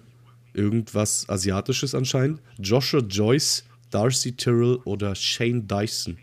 [0.52, 6.18] irgendwas Asiatisches anscheinend, Joshua Joyce, Darcy Tyrrell oder Shane Dyson.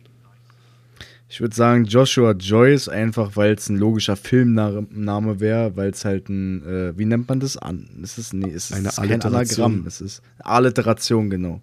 [1.31, 6.27] Ich würde sagen Joshua Joyce, einfach weil es ein logischer Filmname wäre, weil es halt
[6.27, 7.87] ein, äh, wie nennt man das an?
[8.01, 9.65] Es ist, nee, es ist Eine kein Alliteration.
[9.65, 9.87] Anagramm.
[9.87, 11.61] Es ist Alliteration, genau.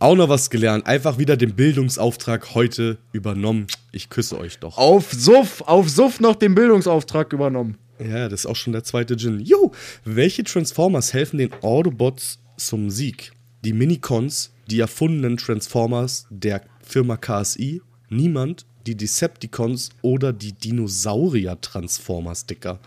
[0.00, 3.68] Auch noch was gelernt, einfach wieder den Bildungsauftrag heute übernommen.
[3.92, 4.76] Ich küsse euch doch.
[4.76, 7.78] Auf Suff, auf Suff noch den Bildungsauftrag übernommen.
[8.00, 9.38] Ja, das ist auch schon der zweite Gin.
[9.38, 9.70] Jo,
[10.04, 13.30] welche Transformers helfen den Autobots zum Sieg?
[13.64, 22.78] Die Minicons, die erfundenen Transformers der Firma KSI, niemand, die Decepticons oder die Dinosaurier-Transformers, Dicker.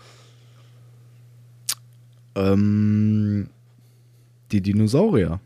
[2.34, 3.48] Ähm,
[4.52, 5.40] die Dinosaurier.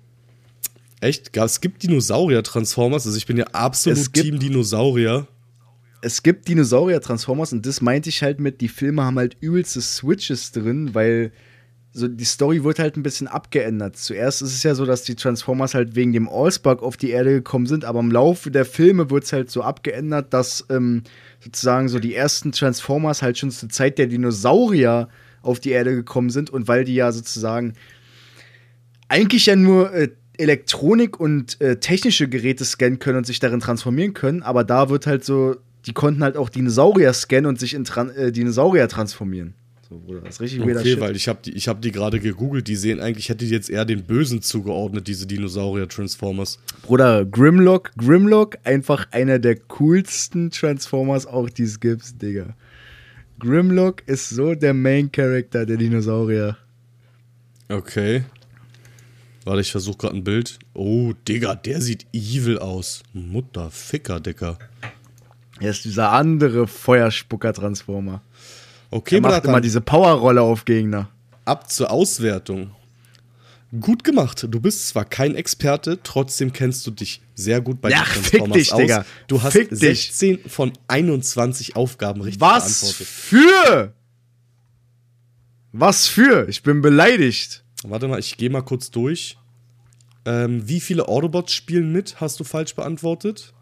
[1.01, 1.37] Echt?
[1.37, 5.27] Es gibt Dinosaurier-Transformers, also ich bin ja absolut Team Dinosaurier.
[6.01, 10.53] Es gibt Dinosaurier-Transformers und das meinte ich halt mit, die Filme haben halt übelste Switches
[10.53, 11.33] drin, weil
[11.95, 13.97] so die Story wird halt ein bisschen abgeändert.
[13.97, 17.33] Zuerst ist es ja so, dass die Transformers halt wegen dem Allspark auf die Erde
[17.33, 21.03] gekommen sind, aber im Laufe der Filme wird es halt so abgeändert, dass ähm,
[21.41, 25.09] sozusagen so die ersten Transformers halt schon zur Zeit der Dinosaurier
[25.43, 27.75] auf die Erde gekommen sind und weil die ja sozusagen
[29.09, 34.15] eigentlich ja nur äh, Elektronik und äh, technische Geräte scannen können und sich darin transformieren
[34.15, 37.85] können, aber da wird halt so, die konnten halt auch Dinosaurier scannen und sich in
[37.85, 39.55] Tran äh, Dinosaurier transformieren.
[39.93, 41.01] So, Bruder, das ist richtig weirder Okay, Shit.
[41.01, 43.51] weil ich habe die, ich hab die gerade gegoogelt, die sehen eigentlich, ich hätte die
[43.51, 46.59] jetzt eher den Bösen zugeordnet, diese Dinosaurier-Transformers.
[46.83, 52.57] Bruder, Grimlock, Grimlock, einfach einer der coolsten Transformers auch, die es gibt, Digga.
[53.39, 56.57] Grimlock ist so der Main Character der Dinosaurier.
[57.69, 58.23] Okay.
[59.45, 60.59] Warte, ich versuche gerade ein Bild.
[60.73, 63.03] Oh, Digga, der sieht evil aus.
[63.13, 64.59] Mutterficker, Dicker.
[65.61, 68.23] Er ist dieser andere Feuerspucker-Transformer.
[68.93, 71.09] Okay, er macht Bratan, immer diese Powerrolle auf Gegner.
[71.45, 72.71] ab zur Auswertung.
[73.81, 74.47] Gut gemacht.
[74.51, 78.73] Du bist zwar kein Experte, trotzdem kennst du dich sehr gut bei Ja, Transformers dich,
[78.75, 78.81] aus.
[78.81, 79.07] Digga.
[79.29, 79.79] Du hast Fick dich.
[79.79, 83.07] 16 von 21 Aufgaben richtig Was beantwortet.
[83.07, 83.93] für?
[85.73, 86.47] Was für?
[86.51, 87.65] Ich bin beleidigt.
[87.85, 89.39] Warte mal, ich gehe mal kurz durch.
[90.27, 92.21] Ähm, wie viele Autobots spielen mit?
[92.21, 93.55] Hast du falsch beantwortet?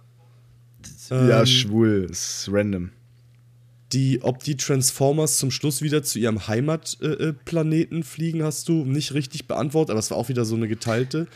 [1.09, 2.09] ja, Ähm, schwul.
[2.11, 2.91] Ist random.
[3.93, 8.85] Die, ob die Transformers zum Schluss wieder zu ihrem Heimatplaneten äh, Planeten fliegen, hast du
[8.85, 11.27] nicht richtig beantwortet, aber es war auch wieder so eine geteilte.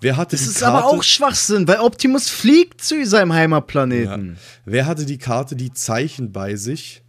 [0.00, 4.36] Wer hatte Das ist Karte, aber auch Schwachsinn, weil Optimus fliegt zu seinem ja, Heimatplaneten.
[4.64, 7.02] Wer hatte die Karte, die Zeichen bei sich?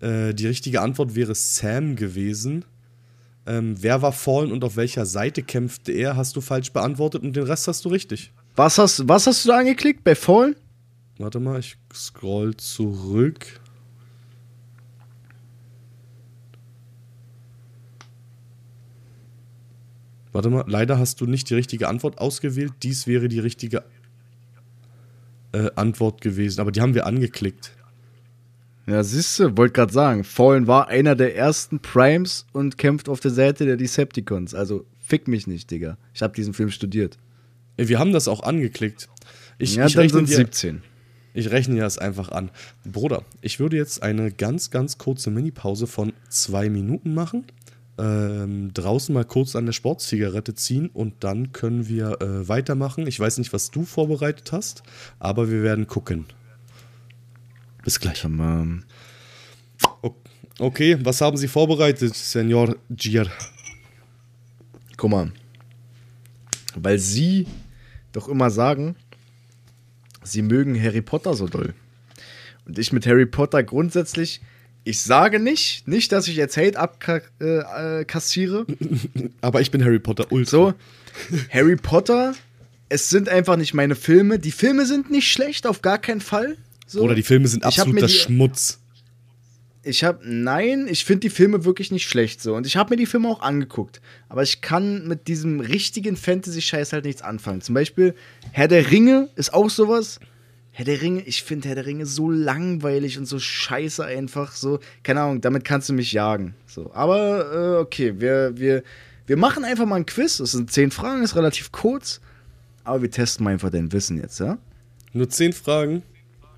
[0.00, 2.64] Äh, die richtige Antwort wäre Sam gewesen.
[3.46, 6.16] Ähm, wer war Fallen und auf welcher Seite kämpfte er?
[6.16, 8.32] Hast du falsch beantwortet und den Rest hast du richtig.
[8.54, 10.56] Was, hast, was hast du da angeklickt bei Fallen?
[11.18, 13.60] Warte mal, ich scroll zurück.
[20.32, 22.72] Warte mal, leider hast du nicht die richtige Antwort ausgewählt.
[22.82, 23.82] Dies wäre die richtige
[25.52, 27.72] äh, Antwort gewesen, aber die haben wir angeklickt.
[28.86, 33.20] Ja, siehst du, wollte gerade sagen, Fallen war einer der ersten Primes und kämpft auf
[33.20, 34.54] der Seite der Decepticons.
[34.54, 35.96] Also fick mich nicht, Digga.
[36.14, 37.18] Ich habe diesen Film studiert.
[37.76, 39.08] Wir haben das auch angeklickt.
[39.58, 40.82] Ich, ja, ich, dann rechne sind dir, 17.
[41.34, 42.50] ich rechne dir das einfach an.
[42.84, 47.44] Bruder, ich würde jetzt eine ganz, ganz kurze Mini-Pause von zwei Minuten machen.
[48.00, 53.06] Ähm, draußen mal kurz an der Sportzigarette ziehen und dann können wir äh, weitermachen.
[53.06, 54.82] Ich weiß nicht, was du vorbereitet hast,
[55.18, 56.24] aber wir werden gucken.
[57.84, 58.24] Bis gleich.
[60.58, 63.30] Okay, was haben Sie vorbereitet, Senor Gier?
[64.96, 65.32] Guck mal.
[66.74, 67.46] Weil sie
[68.12, 68.96] doch immer sagen,
[70.22, 71.74] sie mögen Harry Potter so doll.
[72.66, 74.40] Und ich mit Harry Potter grundsätzlich,
[74.84, 78.00] ich sage nicht, nicht, dass ich jetzt Hate abkassiere.
[78.00, 78.66] Äh, kassiere.
[79.40, 80.50] Aber ich bin Harry Potter Ultra.
[80.50, 80.74] So,
[81.50, 82.34] Harry Potter,
[82.88, 84.38] es sind einfach nicht meine Filme.
[84.38, 86.56] Die Filme sind nicht schlecht, auf gar keinen Fall.
[86.86, 87.02] So.
[87.02, 88.78] Oder die Filme sind absoluter Schmutz.
[89.82, 92.54] Ich habe, nein, ich finde die Filme wirklich nicht schlecht so.
[92.54, 94.00] Und ich habe mir die Filme auch angeguckt.
[94.28, 97.62] Aber ich kann mit diesem richtigen Fantasy-Scheiß halt nichts anfangen.
[97.62, 98.14] Zum Beispiel
[98.52, 100.20] Herr der Ringe ist auch sowas.
[100.72, 104.52] Herr der Ringe, ich finde Herr der Ringe so langweilig und so scheiße einfach.
[104.52, 106.54] So, keine Ahnung, damit kannst du mich jagen.
[106.66, 108.82] So, aber äh, okay, wir, wir,
[109.26, 110.38] wir machen einfach mal ein Quiz.
[110.40, 112.20] Es sind zehn Fragen, ist relativ kurz.
[112.84, 114.58] Aber wir testen mal einfach dein Wissen jetzt, ja?
[115.12, 116.02] Nur zehn Fragen.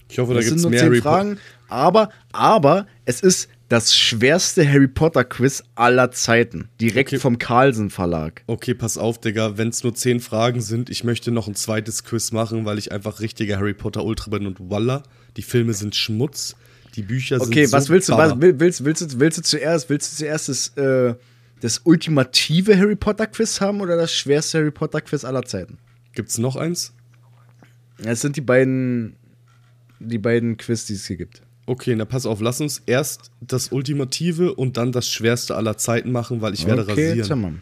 [0.09, 1.03] Ich hoffe, da gibt es nur mehr zehn.
[1.03, 6.69] Fragen, aber, aber es ist das schwerste Harry Potter Quiz aller Zeiten.
[6.79, 7.19] Direkt Okay.
[7.19, 8.43] vom Carlsen Verlag.
[8.47, 9.57] Okay, pass auf, Digga.
[9.57, 12.93] Wenn es nur zehn Fragen sind, ich möchte noch ein zweites Quiz machen, weil ich
[12.93, 15.03] einfach richtiger Harry Potter Ultra bin und Walla.
[15.39, 16.55] Die Filme sind Schmutz,
[16.97, 18.13] die Bücher sind Okay, so was willst du?
[18.19, 21.15] Was, will- willst, willst, du willst du zuerst, willst du zuerst das, äh,
[21.63, 25.79] das ultimative Harry Potter Quiz haben oder das schwerste Harry Potter Quiz aller Zeiten?
[26.15, 26.93] Gibt's noch eins?
[28.05, 29.17] Es sind die beiden,
[29.99, 31.41] die beiden Quiz, die es hier gibt.
[31.67, 36.11] Okay, na pass auf, lass uns erst das Ultimative und dann das Schwerste aller Zeiten
[36.11, 37.29] machen, weil ich werde okay, rasieren.
[37.29, 37.61] tamam.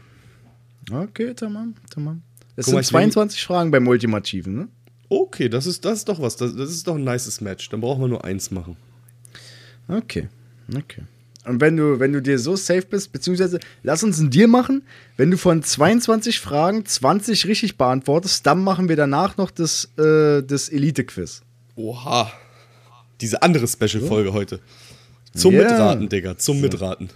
[0.90, 2.22] Okay, tamam, tamam.
[2.56, 4.68] Es Guck mal, sind will- 22 Fragen beim Ultimativen, ne?
[5.08, 6.36] Okay, das ist, das ist doch was.
[6.36, 7.68] Das, das ist doch ein nices Match.
[7.68, 8.76] Dann brauchen wir nur eins machen.
[9.88, 10.28] Okay,
[10.76, 11.02] okay.
[11.46, 14.82] Und wenn du, wenn du dir so safe bist, beziehungsweise lass uns einen Deal machen,
[15.16, 20.42] wenn du von 22 Fragen 20 richtig beantwortest, dann machen wir danach noch das, äh,
[20.42, 21.42] das Elite-Quiz.
[21.76, 22.30] Oha.
[23.20, 24.60] Diese andere Special-Folge heute.
[25.34, 25.62] Zum Ja.
[25.62, 26.38] Mitraten, Digga.
[26.38, 27.10] Zum Mitraten.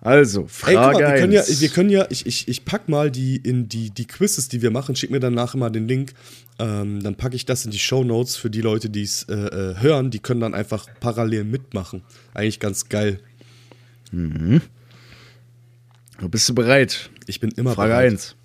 [0.00, 1.60] Also, Ey, Frage mal, wir können ja, 1.
[1.60, 4.70] wir können ja ich, ich, ich pack mal die in die, die Quizzes, die wir
[4.70, 6.12] machen, schick mir danach immer den Link.
[6.60, 9.34] Ähm, dann packe ich das in die Show Notes für die Leute, die es äh,
[9.34, 10.10] äh, hören.
[10.10, 12.02] Die können dann einfach parallel mitmachen.
[12.34, 13.20] Eigentlich ganz geil.
[16.20, 17.10] Bist du bereit?
[17.26, 18.12] Ich bin immer Frage bereit.
[18.12, 18.36] 1.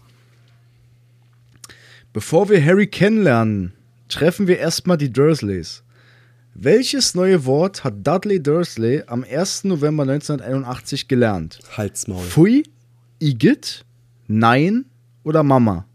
[2.14, 3.74] Bevor wir Harry kennenlernen,
[4.10, 5.83] treffen wir erstmal die Dursleys.
[6.56, 9.64] Welches neue Wort hat Dudley Dursley am 1.
[9.66, 11.60] November 1981 gelernt?
[11.76, 12.24] Halsmaul.
[12.26, 12.64] Pfui,
[13.20, 13.86] Igitt,
[14.28, 14.86] Nein
[15.24, 15.86] oder Mama?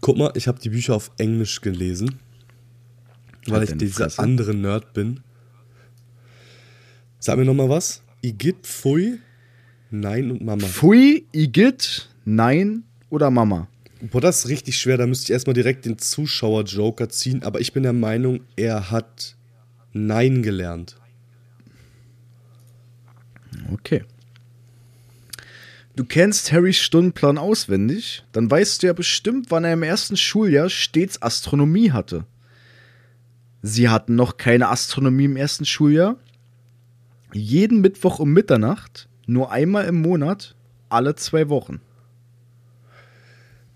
[0.00, 2.18] Guck mal, ich habe die Bücher auf Englisch gelesen,
[3.46, 4.22] weil Halt ich deine dieser Fresse.
[4.22, 5.20] andere Nerd bin.
[7.18, 8.02] Sag mir noch mal was.
[8.22, 9.18] Igitt, Pfui,
[9.90, 10.64] Nein und Mama.
[10.66, 13.66] Pfui, Igitt, Nein oder Mama?
[14.00, 14.98] Boah, das ist richtig schwer.
[14.98, 17.42] Da müsste ich erstmal direkt den Zuschauer-Joker ziehen.
[17.42, 19.36] Aber ich bin der Meinung, er hat
[19.92, 20.96] Nein gelernt.
[23.72, 24.04] Okay.
[25.96, 30.68] Du kennst Harrys Stundenplan auswendig, dann weißt du ja bestimmt, wann er im ersten Schuljahr
[30.68, 32.26] stets Astronomie hatte.
[33.62, 36.16] Sie hatten noch keine Astronomie im ersten Schuljahr.
[37.32, 40.56] Jeden Mittwoch um Mitternacht, nur einmal im Monat,
[40.88, 41.80] alle zwei Wochen.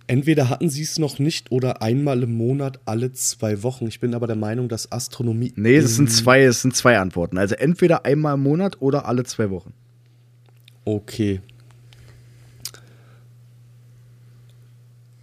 [0.09, 3.87] Entweder hatten sie es noch nicht oder einmal im Monat alle zwei Wochen.
[3.87, 5.53] Ich bin aber der Meinung, dass Astronomie.
[5.55, 7.37] Nee, es sind in- zwei, es sind zwei Antworten.
[7.38, 9.75] Also entweder einmal im Monat oder alle zwei Wochen.
[10.87, 11.42] Okay.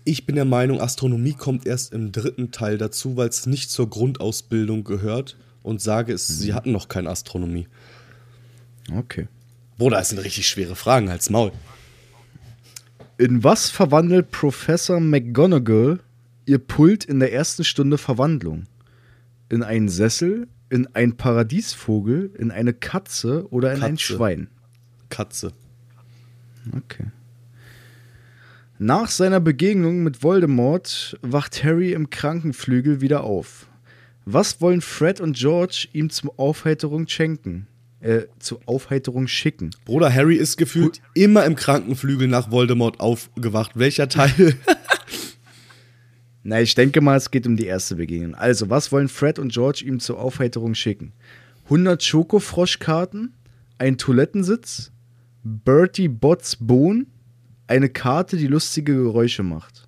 [0.04, 3.90] Ich bin der Meinung, Astronomie kommt erst im dritten Teil dazu, weil es nicht zur
[3.90, 5.36] Grundausbildung gehört.
[5.64, 7.68] Und sage es, sie hatten noch keine Astronomie.
[8.96, 9.28] Okay.
[9.80, 11.52] Bruder, das sind richtig schwere Fragen als Maul.
[13.18, 16.00] In was verwandelt Professor McGonagall
[16.46, 18.66] ihr Pult in der ersten Stunde Verwandlung?
[19.48, 24.04] In einen Sessel, in einen Paradiesvogel, in eine Katze oder in ein Katze.
[24.04, 24.48] Schwein?
[25.10, 25.54] Katze.
[26.76, 27.06] Okay.
[28.80, 33.68] Nach seiner Begegnung mit Voldemort wacht Harry im Krankenflügel wieder auf.
[34.26, 37.68] Was wollen Fred und George ihm zur Aufheiterung schenken?
[38.06, 39.72] Äh, zur Aufheiterung schicken.
[39.84, 43.72] Bruder, Harry ist gefühlt immer im Krankenflügel nach Voldemort aufgewacht.
[43.74, 44.56] Welcher Teil?
[46.44, 48.36] Na, ich denke mal, es geht um die erste Begegnung.
[48.36, 51.14] Also, was wollen Fred und George ihm zur Aufheiterung schicken?
[51.64, 53.34] 100 Schokofroschkarten,
[53.80, 54.92] ein Toilettensitz,
[55.42, 57.08] Bertie Botts Bohnen,
[57.66, 59.88] eine Karte, die lustige Geräusche macht.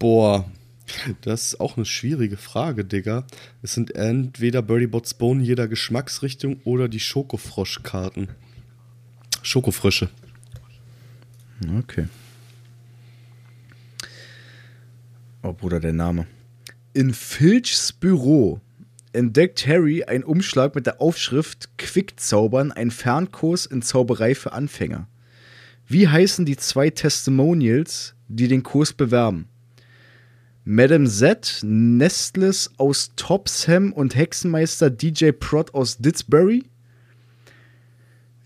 [0.00, 0.44] Boah,
[1.22, 3.26] das ist auch eine schwierige Frage, Digga.
[3.62, 8.28] Es sind entweder Birdie Bots Bone jeder Geschmacksrichtung oder die Schokofroschkarten.
[9.42, 10.08] Schokofrösche.
[11.78, 12.08] Okay.
[15.42, 16.26] Oh, Bruder, der Name.
[16.92, 18.60] In Filchs Büro
[19.12, 25.08] entdeckt Harry einen Umschlag mit der Aufschrift Quickzaubern, ein Fernkurs in Zauberei für Anfänger.
[25.86, 29.48] Wie heißen die zwei Testimonials, die den Kurs bewerben?
[30.64, 36.62] Madame Z, Nestles aus Topsham und Hexenmeister DJ Prot aus Didsbury?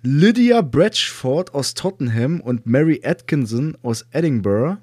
[0.02, 4.78] Lydia Bradford aus Tottenham und Mary Atkinson aus Edinburgh,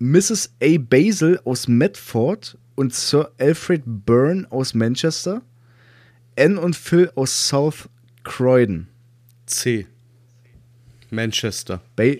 [0.00, 0.52] Mrs.
[0.60, 0.76] A.
[0.78, 5.42] Basil aus Medford und Sir Alfred Byrne aus Manchester,
[6.36, 7.88] Anne und Phil aus South
[8.24, 8.88] Croydon.
[9.46, 9.86] C.
[11.10, 11.80] Manchester.
[11.94, 12.14] Ba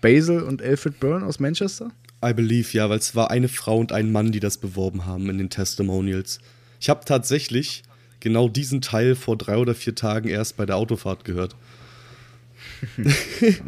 [0.00, 1.92] Basil und Alfred Byrne aus Manchester?
[2.24, 5.30] I believe, ja, weil es war eine Frau und ein Mann, die das beworben haben
[5.30, 6.40] in den Testimonials.
[6.80, 7.82] Ich habe tatsächlich
[8.20, 11.54] genau diesen Teil vor drei oder vier Tagen erst bei der Autofahrt gehört.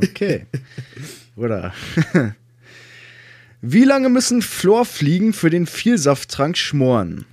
[0.02, 0.46] Okay.
[1.36, 1.72] Oder?
[3.62, 7.24] Wie lange müssen Florfliegen für den Vielsafttrank schmoren?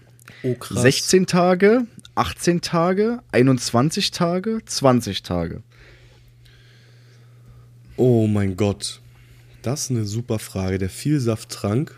[0.44, 0.82] Oh, krass.
[0.82, 5.64] 16 Tage, 18 Tage, 21 Tage, 20 Tage.
[7.96, 9.02] Oh mein Gott.
[9.68, 10.78] Das ist eine super Frage.
[10.78, 11.94] Der Vielsafttrank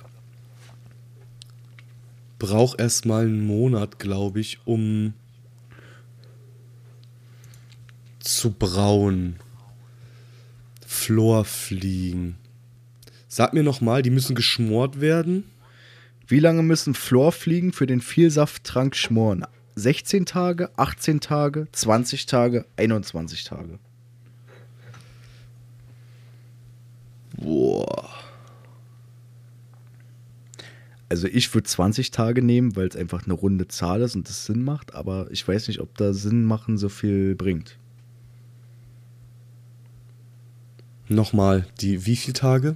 [2.40, 5.14] braucht erstmal einen Monat, glaube ich, um
[8.18, 9.36] zu brauen.
[10.84, 12.38] Florfliegen.
[13.28, 15.44] Sag mir nochmal, die müssen geschmort werden.
[16.26, 19.46] Wie lange müssen Florfliegen für den Vielsafttrank schmoren?
[19.76, 23.78] 16 Tage, 18 Tage, 20 Tage, 21 Tage.
[27.40, 28.10] Boah.
[31.10, 34.46] Also ich würde 20 Tage nehmen, weil es einfach eine runde Zahl ist und das
[34.46, 37.80] Sinn macht, aber ich weiß nicht, ob da Sinn machen so viel bringt.
[41.08, 42.76] Nochmal, die wie viele Tage?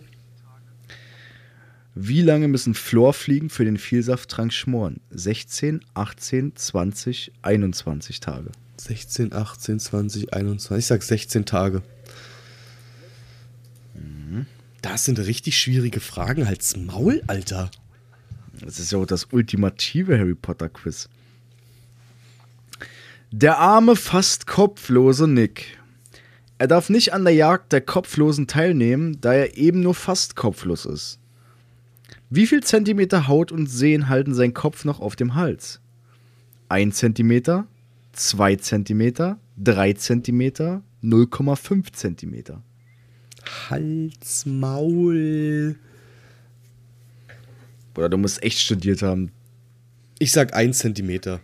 [1.93, 4.99] Wie lange müssen Florfliegen für den Vielsafttrank schmoren?
[5.11, 8.49] 16, 18, 20, 21 Tage.
[8.78, 10.80] 16, 18, 20, 21.
[10.80, 11.84] Ich sag 16 Tage.
[14.84, 16.46] Das sind richtig schwierige Fragen.
[16.46, 17.72] Halt's Maul, Alter.
[18.60, 21.08] Das ist ja auch das ultimative Harry Potter Quiz.
[23.32, 25.80] Der arme, fast kopflose Nick.
[26.58, 30.86] Er darf nicht an der Jagd der Kopflosen teilnehmen, da er eben nur fast kopflos
[30.86, 31.18] ist.
[32.30, 35.80] Wie viel Zentimeter Haut und Sehen halten sein Kopf noch auf dem Hals?
[36.68, 37.68] 1 Zentimeter,
[38.12, 42.62] 2 Zentimeter, 3 Zentimeter, 0,5 Zentimeter.
[43.70, 45.76] Halt's Maul.
[47.96, 49.32] Oder du musst echt studiert haben.
[50.20, 51.41] Ich sag 1 Zentimeter.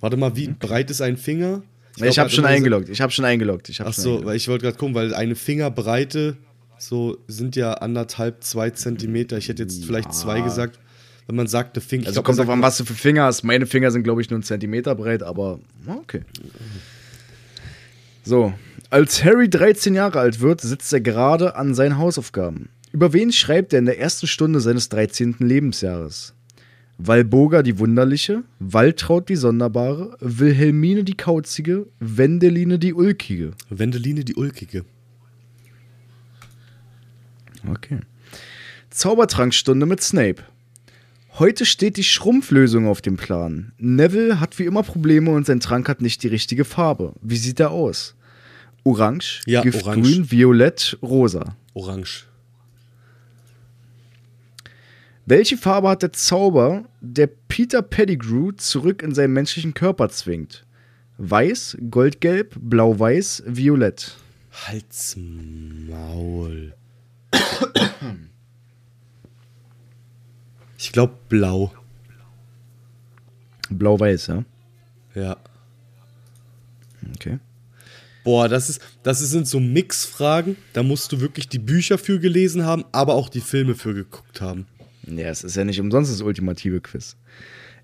[0.00, 1.62] Warte mal, wie breit ist ein Finger?
[1.96, 2.88] Ich, ich habe schon immer so- eingeloggt.
[2.88, 3.68] Ich habe schon eingeloggt.
[3.68, 4.26] Ich hab Ach schon so, eingeloggt.
[4.28, 6.36] weil ich wollte gerade gucken, weil eine Fingerbreite
[6.78, 9.36] so sind ja anderthalb, zwei Zentimeter.
[9.36, 10.78] Ich hätte jetzt vielleicht zwei gesagt.
[11.26, 12.06] Wenn man sagt, eine Finger.
[12.06, 13.42] Also glaub, kommt drauf an, was du für Finger hast.
[13.44, 16.22] Meine Finger sind, glaube ich, nur einen Zentimeter breit, aber okay.
[18.22, 18.52] So,
[18.90, 22.68] als Harry 13 Jahre alt wird, sitzt er gerade an seinen Hausaufgaben.
[22.92, 25.36] Über wen schreibt er in der ersten Stunde seines 13.
[25.38, 26.34] Lebensjahres?
[26.98, 33.52] Walburga die Wunderliche, Waltraud die Sonderbare, Wilhelmine die Kauzige, Wendeline die Ulkige.
[33.70, 34.84] Wendeline die Ulkige.
[37.66, 38.00] Okay.
[38.90, 40.42] Zaubertrankstunde mit Snape.
[41.38, 43.72] Heute steht die Schrumpflösung auf dem Plan.
[43.78, 47.14] Neville hat wie immer Probleme und sein Trank hat nicht die richtige Farbe.
[47.22, 48.14] Wie sieht er aus?
[48.84, 50.30] Orange, Ja, Giftgrün, orange.
[50.32, 51.56] Violett, Rosa.
[51.74, 52.26] Orange.
[55.26, 60.64] Welche Farbe hat der Zauber, der Peter Pettigrew zurück in seinen menschlichen Körper zwingt?
[61.18, 64.16] Weiß, Goldgelb, Blau-Weiß, Violett.
[64.66, 66.74] Halt's Maul.
[70.82, 71.74] Ich glaube blau.
[73.68, 74.44] Blau-Weiß, ja?
[75.14, 75.36] Ja.
[77.14, 77.38] Okay.
[78.24, 80.56] Boah, das ist, das sind so Mix-Fragen.
[80.72, 84.40] Da musst du wirklich die Bücher für gelesen haben, aber auch die Filme für geguckt
[84.40, 84.66] haben.
[85.06, 87.14] Ja, es ist ja nicht umsonst das ultimative Quiz.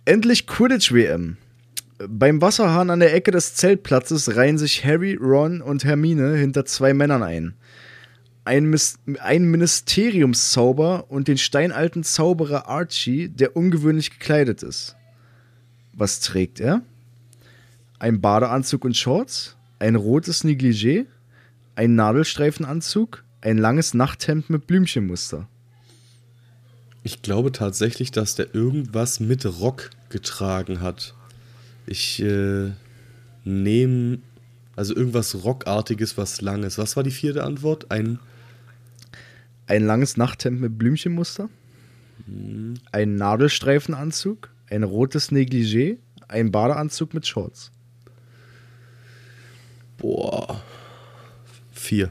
[0.06, 1.36] Endlich Quidditch-WM.
[2.08, 6.94] Beim Wasserhahn an der Ecke des Zeltplatzes reihen sich Harry, Ron und Hermine hinter zwei
[6.94, 7.56] Männern ein.
[8.46, 14.94] Ein, Mis ein Ministeriumszauber und den steinalten Zauberer Archie, der ungewöhnlich gekleidet ist.
[15.92, 16.82] Was trägt er?
[17.98, 21.06] Ein Badeanzug und Shorts, ein rotes Negligé,
[21.74, 25.48] ein Nadelstreifenanzug, ein langes Nachthemd mit Blümchenmuster.
[27.02, 31.14] Ich glaube tatsächlich, dass der irgendwas mit Rock getragen hat.
[31.84, 32.70] Ich äh,
[33.44, 34.18] nehme
[34.76, 36.78] also irgendwas Rockartiges, was langes.
[36.78, 37.90] Was war die vierte Antwort?
[37.90, 38.20] Ein
[39.66, 41.48] Ein langes Nachthemd mit Blümchenmuster,
[42.92, 45.98] ein Nadelstreifenanzug, ein rotes Negligé,
[46.28, 47.72] ein Badeanzug mit Shorts.
[49.98, 50.62] boah
[51.86, 52.10] vier.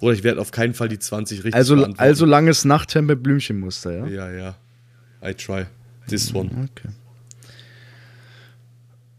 [0.00, 3.98] Oder ich werde auf keinen Fall die 20 richtig Also, also langes Nachthemd mit Blümchenmuster,
[3.98, 4.06] ja?
[4.06, 4.56] ja, ja.
[5.24, 5.66] I try.
[6.08, 6.50] This one.
[6.50, 6.88] Okay.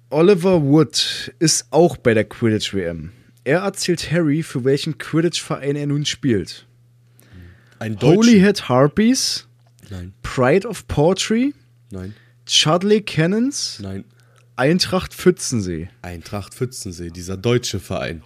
[0.09, 3.11] Oliver Wood ist auch bei der Quidditch-WM.
[3.45, 6.65] Er erzählt Harry, für welchen Quidditch-Verein er nun spielt.
[7.83, 7.99] Ein.
[7.99, 9.45] Holyhead Harpies,
[9.89, 11.51] Nein, Pride of Portree,
[11.91, 12.13] nein,
[12.45, 14.05] Chudley Cannons, nein.
[14.55, 15.89] Eintracht Pfützensee.
[16.01, 18.23] Eintracht Pfützensee, dieser deutsche Verein.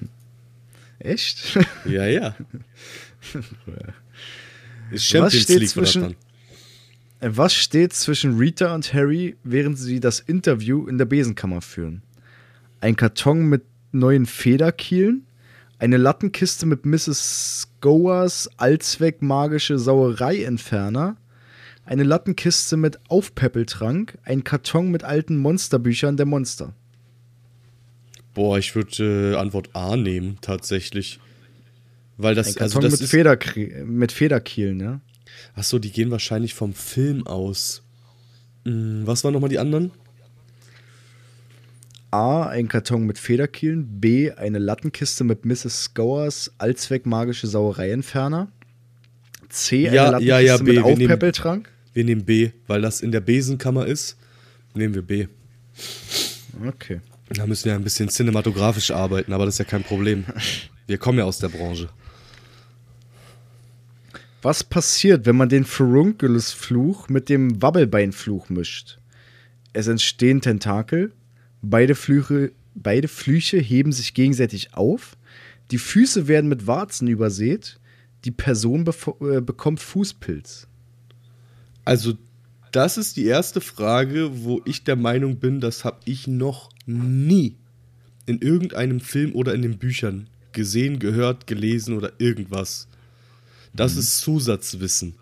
[0.98, 1.56] Echt?
[1.84, 2.34] Ja, ja.
[4.90, 6.16] Ist Was Champions steht League zwischen-?
[7.20, 12.02] Was steht zwischen Rita und Harry, während sie das Interview in der Besenkammer führen?
[12.80, 15.26] Ein Karton mit neuen Federkielen,
[15.78, 17.68] eine Lattenkiste mit Mrs.
[17.80, 21.16] Goers Allzweck magische Sauereientferner,
[21.84, 26.74] eine Lattenkiste mit Aufpäppeltrank, ein Karton mit alten Monsterbüchern der Monster.
[28.32, 31.20] Boah, ich würde äh, Antwort A nehmen, tatsächlich.
[32.16, 33.14] Weil das, Ein also Karton das mit, ist.
[33.14, 35.00] Federkrie- mit Federkielen, ja?
[35.54, 37.82] Achso, die gehen wahrscheinlich vom Film aus.
[38.64, 39.90] Hm, was waren nochmal die anderen?
[42.14, 44.00] A, ein Karton mit Federkielen.
[44.00, 45.94] B, eine Lattenkiste mit Mrs.
[45.94, 48.52] Goers Allzweck magische Sauereientferner.
[49.48, 51.68] C, eine Ja, Lattenkiste ja, ja, B, mit wir nehmen- Aufpäppeltrank.
[51.92, 54.16] Wir nehmen B, weil das in der Besenkammer ist.
[54.74, 55.26] Nehmen wir B.
[56.64, 57.00] Okay.
[57.30, 60.24] Da müssen wir ein bisschen cinematografisch arbeiten, aber das ist ja kein Problem.
[60.86, 61.88] Wir kommen ja aus der Branche.
[64.42, 68.98] Was passiert, wenn man den Furunculus-Fluch mit dem Wabbelbein-Fluch mischt?
[69.72, 71.12] Es entstehen Tentakel,
[71.64, 75.16] beide Flüche, beide Flüche heben sich gegenseitig auf,
[75.70, 77.78] die Füße werden mit Warzen übersät,
[78.24, 78.84] die Person
[79.20, 80.66] äh, bekommt Fußpilz.
[81.84, 82.14] Also,
[82.72, 87.56] das ist die erste Frage, wo ich der Meinung bin, das habe ich noch nie
[88.26, 92.88] in irgendeinem Film oder in den Büchern gesehen, gehört, gelesen oder irgendwas.
[93.74, 95.14] Das ist Zusatzwissen.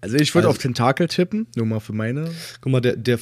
[0.00, 2.30] Also ich würde Also- auf Tentakel tippen, nur mal für meine.
[2.60, 3.18] Guck mal, der, der,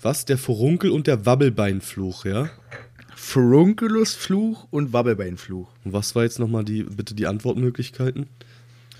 [0.00, 0.24] was?
[0.24, 2.50] Der Furunkel und der Wabbelbeinfluch, ja?
[3.16, 5.68] Furunculus-Fluch und Wabbelbein-Fluch.
[5.84, 8.26] Und was war jetzt nochmal die, bitte die Antwortmöglichkeiten?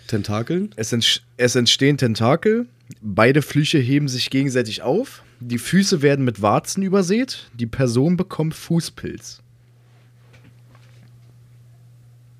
[0.06, 0.70] Tentakeln?
[0.76, 2.66] Es, ent es entstehen Tentakel,
[3.00, 8.54] beide Flüche heben sich gegenseitig auf, die Füße werden mit Warzen übersät, die Person bekommt
[8.54, 9.42] Fußpilz.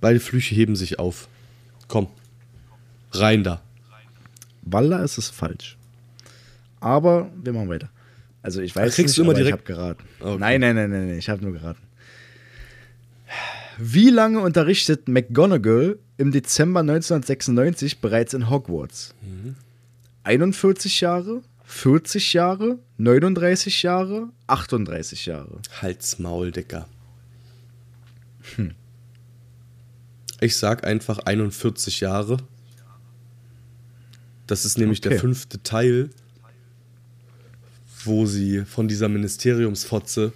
[0.00, 1.28] Beide Flüche heben sich auf.
[1.88, 2.08] Komm.
[3.12, 3.62] Rein da.
[4.62, 5.76] Walla ist es falsch.
[6.80, 7.90] Aber wir machen weiter.
[8.44, 10.04] Also ich weiß kriegst nicht, du immer aber ich direkt- habe geraten.
[10.20, 10.36] Okay.
[10.38, 11.80] Nein, nein, nein, nein, nein, ich habe nur geraten.
[13.78, 19.14] Wie lange unterrichtet McGonagall im Dezember 1996 bereits in Hogwarts?
[20.24, 25.60] 41 Jahre, 40 Jahre, 39 Jahre, 38 Jahre.
[25.80, 26.86] Halt's Maul, Dicker.
[30.40, 32.36] Ich sag einfach 41 Jahre.
[34.46, 35.20] Das ist nämlich der Okay.
[35.20, 36.10] fünfte Teil,
[38.06, 40.32] wo sie von dieser Ministeriumsfotze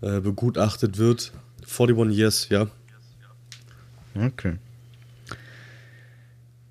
[0.00, 1.32] äh, begutachtet wird.
[1.66, 2.68] 41 Years, ja.
[4.14, 4.56] Okay.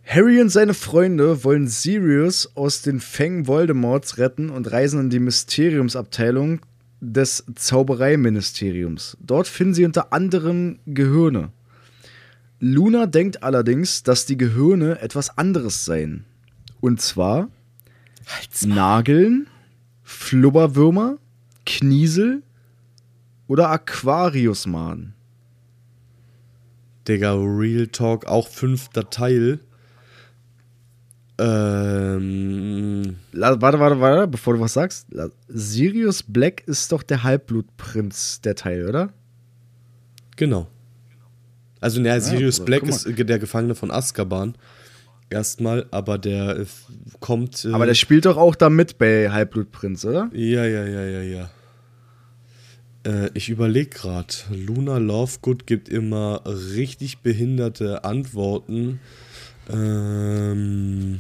[0.06, 5.20] Harry und seine Freunde wollen Sirius aus den Fängen Voldemorts retten und reisen in die
[5.20, 6.62] Mysteriumsabteilung
[7.02, 9.18] des Zaubereiministeriums.
[9.20, 11.52] Dort finden sie unter anderem Gehirne.
[12.60, 16.26] Luna denkt allerdings, dass die Gehirne etwas anderes seien.
[16.80, 17.50] Und zwar
[18.66, 19.48] Nageln,
[20.08, 21.18] Flubberwürmer,
[21.66, 22.42] Kniesel
[23.48, 25.16] oder Aquariusmaden.
[27.06, 29.60] Digga, Real Talk, auch fünfter Teil.
[31.38, 35.08] Ähm, La, warte, warte, warte, bevor du was sagst.
[35.12, 39.12] La, Sirius Black ist doch der Halbblutprinz der Teil, oder?
[40.38, 40.68] Genau.
[41.82, 44.56] Also, naja, Sirius aber Black ist der Gefangene von Azkaban.
[45.30, 46.66] Erstmal, aber der äh,
[47.20, 47.66] kommt.
[47.66, 50.30] Äh, Aber der spielt doch auch da mit bei Halbblutprinz, oder?
[50.34, 51.50] Ja, ja, ja, ja, ja.
[53.04, 54.34] Äh, ich überlege gerade.
[54.52, 59.02] Luna Lovegood gibt immer richtig behinderte Antworten.
[59.70, 61.20] Ähm,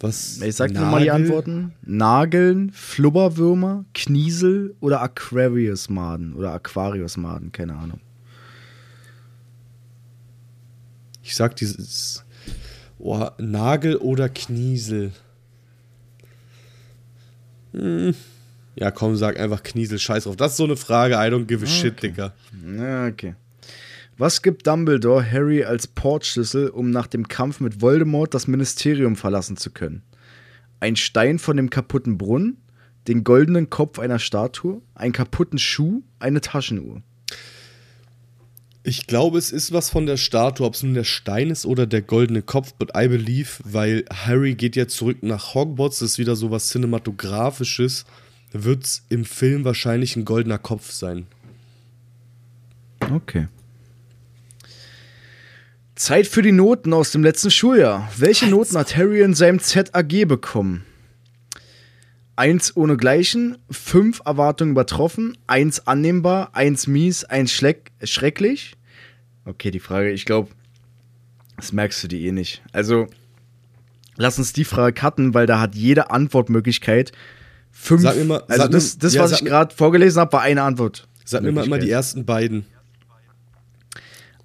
[0.00, 0.42] was?
[0.42, 1.10] Ich sag nochmal die?
[1.10, 1.72] Antworten.
[1.82, 8.00] Nageln, Flubberwürmer, Kniesel oder Aquariusmaden oder Aquariusmaden, keine Ahnung.
[11.22, 12.23] Ich sag dieses.
[13.06, 15.12] Oh, Nagel oder Kniesel?
[17.72, 18.14] Hm.
[18.76, 20.36] Ja, komm, sag einfach Kniesel, scheiß drauf.
[20.36, 22.32] Das ist so eine Frage, I don't give a shit, Digga.
[22.66, 23.34] Ja, okay.
[24.16, 29.58] Was gibt Dumbledore Harry als Portschlüssel, um nach dem Kampf mit Voldemort das Ministerium verlassen
[29.58, 30.02] zu können?
[30.80, 32.56] Ein Stein von dem kaputten Brunnen,
[33.06, 37.02] den goldenen Kopf einer Statue, einen kaputten Schuh, eine Taschenuhr.
[38.86, 41.86] Ich glaube, es ist was von der Statue, ob es nun der Stein ist oder
[41.86, 46.18] der goldene Kopf, but I believe, weil Harry geht ja zurück nach Hogwarts, das ist
[46.18, 48.04] wieder so was Cinematografisches,
[48.52, 51.26] wird es im Film wahrscheinlich ein goldener Kopf sein.
[53.10, 53.48] Okay.
[55.94, 58.12] Zeit für die Noten aus dem letzten Schuljahr.
[58.18, 60.84] Welche Noten hat Harry in seinem ZAG bekommen?
[62.36, 68.74] Eins ohne Gleichen, fünf Erwartungen übertroffen, eins annehmbar, eins mies, eins schrecklich.
[69.44, 70.50] Okay, die Frage, ich glaube,
[71.56, 72.62] das merkst du dir eh nicht.
[72.72, 73.06] Also,
[74.16, 77.12] lass uns die Frage cutten, weil da hat jede Antwortmöglichkeit
[77.70, 78.02] fünf.
[78.02, 81.06] Sag mir mal- also, das, das ja, was ich gerade vorgelesen habe, war eine Antwort.
[81.24, 82.66] Sag mir mal immer die ersten beiden.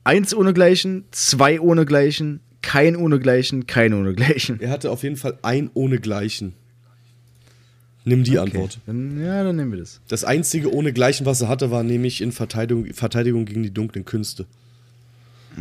[0.03, 4.59] Eins ohne Gleichen, zwei ohne Gleichen, kein ohne Gleichen, kein ohne Gleichen.
[4.61, 6.53] Er hatte auf jeden Fall ein ohne Gleichen.
[8.05, 8.79] Nimm die Antwort.
[8.85, 9.99] Dann, ja, dann nehmen wir das.
[10.07, 14.05] Das einzige ohne Gleichen, was er hatte, war nämlich in Verteidigung, Verteidigung gegen die dunklen
[14.05, 14.45] Künste.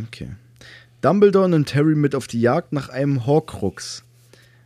[0.07, 0.29] Okay.
[1.01, 4.03] Dumbledore nimmt Harry mit auf die Jagd nach einem Horcrux.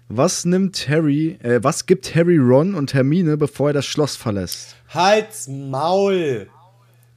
[0.08, 4.76] Was nimmt Harry, äh, was gibt Harry Ron und Hermine, bevor er das Schloss verlässt?
[4.88, 6.48] Halt's Maul!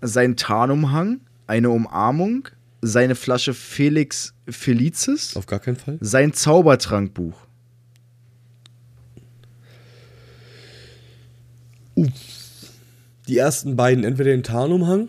[0.02, 2.48] Sein Tarnumhang, eine Umarmung,
[2.82, 5.98] seine Flasche Felix Felicis, Auf gar keinen Fall.
[6.00, 7.36] sein Zaubertrankbuch.
[11.96, 15.08] Die ersten beiden, entweder den Tarnumhang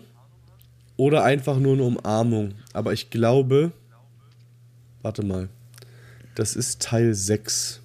[0.95, 2.55] Oder einfach nur eine Umarmung.
[2.73, 3.71] Aber ich glaube.
[5.01, 5.49] Warte mal.
[6.35, 7.81] Das ist Teil 6.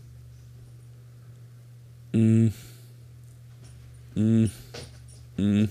[2.12, 2.48] Mm.
[4.14, 4.50] Mm.
[5.36, 5.68] Mm.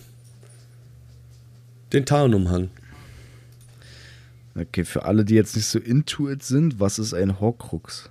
[1.93, 2.69] Den Tarnumhang.
[4.55, 8.10] Okay, für alle, die jetzt nicht so into it sind, was ist ein Horcrux?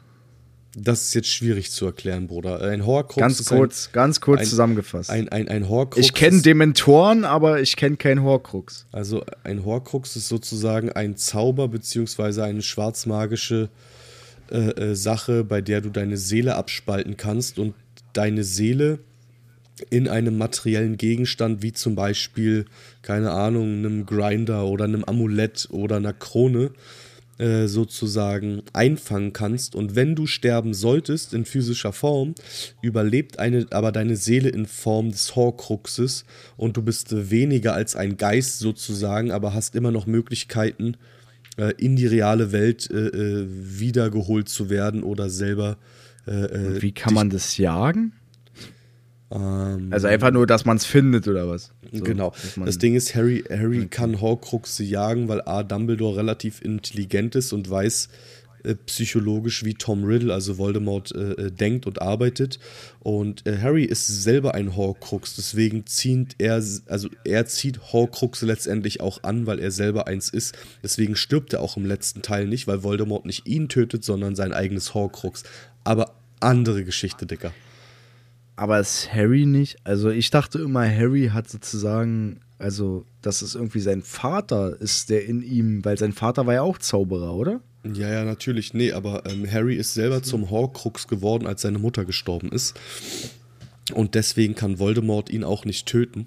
[0.77, 2.61] Das ist jetzt schwierig zu erklären, Bruder.
[2.61, 5.11] Ein Horcrux Ganz ist kurz, ganz kurz ein, zusammengefasst.
[5.11, 6.05] Ein, ein, ein Horcrux.
[6.05, 8.87] ich kenne Dementoren, aber ich kenne keinen Horcrux.
[8.93, 13.69] Also ein Horcrux ist sozusagen ein Zauber beziehungsweise eine schwarzmagische
[14.51, 17.75] äh, äh, Sache, bei der du deine Seele abspalten kannst und
[18.13, 19.01] deine Seele
[19.89, 22.67] in einem materiellen Gegenstand, wie zum Beispiel,
[23.03, 26.71] keine Ahnung, einem Grinder oder einem Amulett oder einer Krone,
[27.41, 29.75] äh, sozusagen einfangen kannst.
[29.75, 32.35] Und wenn du sterben solltest in physischer Form,
[32.83, 36.27] überlebt eine, aber deine Seele in Form des Horcruxes
[36.59, 40.97] und du bist äh, weniger als ein Geist sozusagen, aber hast immer noch Möglichkeiten,
[41.57, 45.79] äh, in die reale Welt äh, äh, wiedergeholt zu werden oder selber.
[46.27, 48.13] Wie kann man das jagen?
[49.31, 51.73] Ähm, Also einfach nur, dass man es findet oder was?
[51.93, 52.33] So, genau.
[52.65, 55.63] Das Ding ist, Harry, Harry kann Horcruxe jagen, weil A.
[55.63, 58.09] Dumbledore relativ intelligent ist und weiß
[58.63, 62.59] äh, psychologisch, wie Tom Riddle, also Voldemort, äh, äh, denkt und arbeitet.
[63.01, 66.55] Und äh, Harry ist selber ein Horcrux, deswegen zieht er,
[66.87, 70.57] also er zieht Horcruxe letztendlich auch an, weil er selber eins ist.
[70.83, 74.53] Deswegen stirbt er auch im letzten Teil nicht, weil Voldemort nicht ihn tötet, sondern sein
[74.53, 75.45] eigenes Horcrux.
[75.85, 77.53] Aber andere Geschichte, Dicker.
[78.61, 79.79] Aber ist Harry nicht?
[79.85, 85.25] Also ich dachte immer, Harry hat sozusagen, also dass es irgendwie sein Vater ist, der
[85.25, 87.63] in ihm, weil sein Vater war ja auch Zauberer, oder?
[87.91, 88.75] Ja, ja, natürlich.
[88.75, 92.79] Nee, aber ähm, Harry ist selber zum Horcrux geworden, als seine Mutter gestorben ist.
[93.95, 96.27] Und deswegen kann Voldemort ihn auch nicht töten.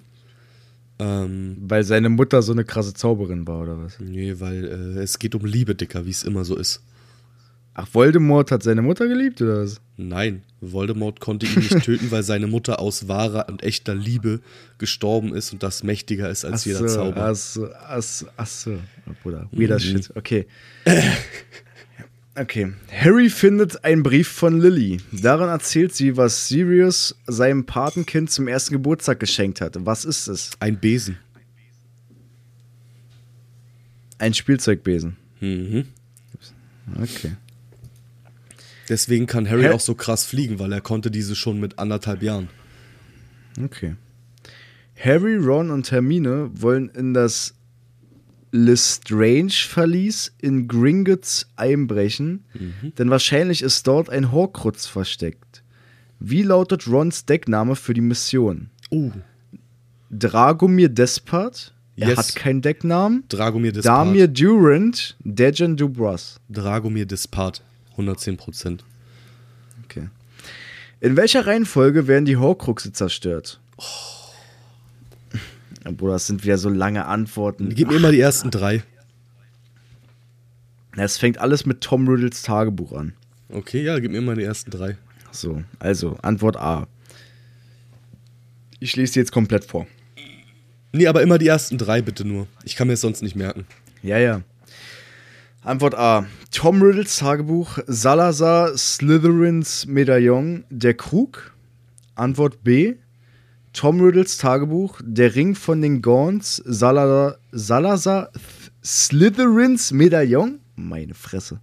[0.98, 4.00] Ähm, Weil seine Mutter so eine krasse Zauberin war, oder was?
[4.00, 6.82] nee, weil äh, es geht um Liebe, Dicker, wie es immer so ist.
[7.76, 9.80] Ach, Voldemort hat seine Mutter geliebt, oder was?
[9.96, 14.40] Nein, Voldemort konnte ihn nicht töten, weil seine Mutter aus wahrer und echter Liebe
[14.78, 17.26] gestorben ist und das mächtiger ist als Ach jeder Zauber.
[17.26, 18.78] Ach so, ach so, ach so.
[19.08, 19.80] Oh, Bruder, weirder Mhm.
[19.80, 20.16] Shit.
[20.16, 20.46] Okay.
[22.36, 22.72] Okay.
[22.90, 25.00] Harry findet einen Brief von Lily.
[25.12, 29.76] Darin erzählt sie, was Sirius seinem Patenkind zum ersten Geburtstag geschenkt hat.
[29.86, 30.50] Was ist es?
[30.58, 31.16] Ein Besen.
[34.18, 35.16] Ein Spielzeugbesen.
[35.40, 35.84] Mhm.
[37.00, 37.36] Okay.
[38.88, 39.70] Deswegen kann Harry Hä?
[39.70, 42.48] auch so krass fliegen, weil er konnte diese schon mit anderthalb Jahren.
[43.62, 43.96] Okay.
[44.96, 47.54] Harry, Ron und Hermine wollen in das
[48.52, 52.44] Lestrange-Verlies in Gringotts einbrechen,
[52.98, 55.62] denn wahrscheinlich ist dort ein Horcrux versteckt.
[56.20, 58.70] Wie lautet Rons Deckname für die Mission?
[58.90, 59.10] Uh,
[60.10, 61.72] Dragomir Despard?
[61.96, 62.18] Er Yes.
[62.18, 63.24] hat keinen Decknamen.
[63.28, 64.06] Dragomir Despard.
[64.08, 66.40] Damir Durant, Dejan Dubras.
[66.48, 67.62] Dragomir Despard.
[67.94, 68.84] 110 Prozent.
[69.84, 70.08] Okay.
[71.00, 73.60] In welcher Reihenfolge werden die Horcruxe zerstört?
[75.84, 77.68] Ja, Bruder, das sind wieder so lange Antworten.
[77.74, 78.82] Gib mir mal die ersten drei.
[80.96, 83.12] Es fängt alles mit Tom Riddles Tagebuch an.
[83.50, 84.96] Okay, ja, gib mir mal die ersten drei.
[85.30, 86.86] So, also Antwort A.
[88.80, 89.86] Ich lese die jetzt komplett vor.
[90.92, 92.46] Nee, aber immer die ersten drei bitte nur.
[92.64, 93.66] Ich kann mir es sonst nicht merken.
[94.02, 94.42] Ja, ja.
[95.64, 96.26] Antwort A.
[96.50, 101.54] Tom Riddles Tagebuch, Salazar Slytherins Medaillon, der Krug.
[102.14, 102.96] Antwort B.
[103.72, 108.30] Tom Riddles Tagebuch, der Ring von den Gaunts, Salazar, Salazar
[108.84, 110.60] Slytherins Medaillon.
[110.76, 111.60] Meine Fresse.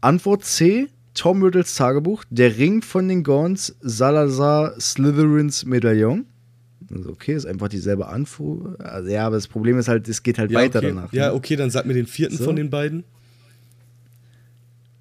[0.00, 0.88] Antwort C.
[1.12, 6.24] Tom Riddles Tagebuch, der Ring von den Gaunts, Salazar Slytherins Medaillon.
[6.94, 8.80] Also okay, ist einfach dieselbe Antwort.
[8.80, 10.88] Also ja, aber das Problem ist halt, es geht halt Ja, weiter okay.
[10.88, 11.12] danach.
[11.12, 11.34] Ja, ne?
[11.34, 12.44] okay, dann sag mir den vierten So.
[12.44, 13.04] von den beiden.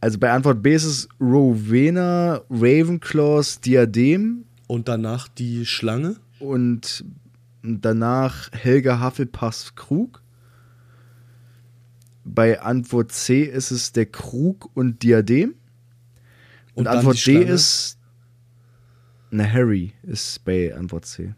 [0.02, 6.18] Also bei Antwort B ist es Rowena Ravenclaws Diadem Und danach die Schlange.
[6.40, 7.06] und
[7.64, 10.22] danach Helga Hufflepuffs Krug.
[12.26, 15.56] Bei Antwort C ist es der Krug und Diadem.
[16.74, 17.98] Und, dann Antwort D ist.
[19.32, 21.34] Na, Harry ist bei Antwort C.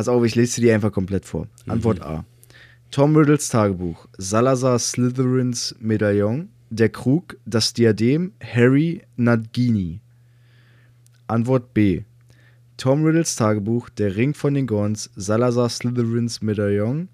[0.00, 1.46] Pass auf, ich lese dir die einfach komplett vor.
[1.66, 1.72] Mhm.
[1.72, 2.24] Antwort A.
[2.90, 4.08] Tom Riddles Tagebuch.
[4.16, 6.48] Salazar Slytherins Medaillon.
[6.70, 10.00] Der Krug, das Diadem, Harry Nagini.
[11.26, 12.04] Antwort B.
[12.78, 17.10] Tom Riddles Tagebuch, der Ring von den Gorns, Salazar Slytherins Medaillon,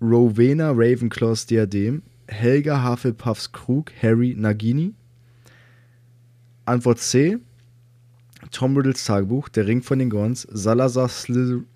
[0.00, 4.94] Rowena Ravenclaws Diadem, Helga Hufflepuffs Krug, Harry Nagini.
[6.66, 7.38] Antwort C.
[8.50, 11.66] Tom Riddles Tagebuch, Der Ring von den Gorns, Salazar Slytherin,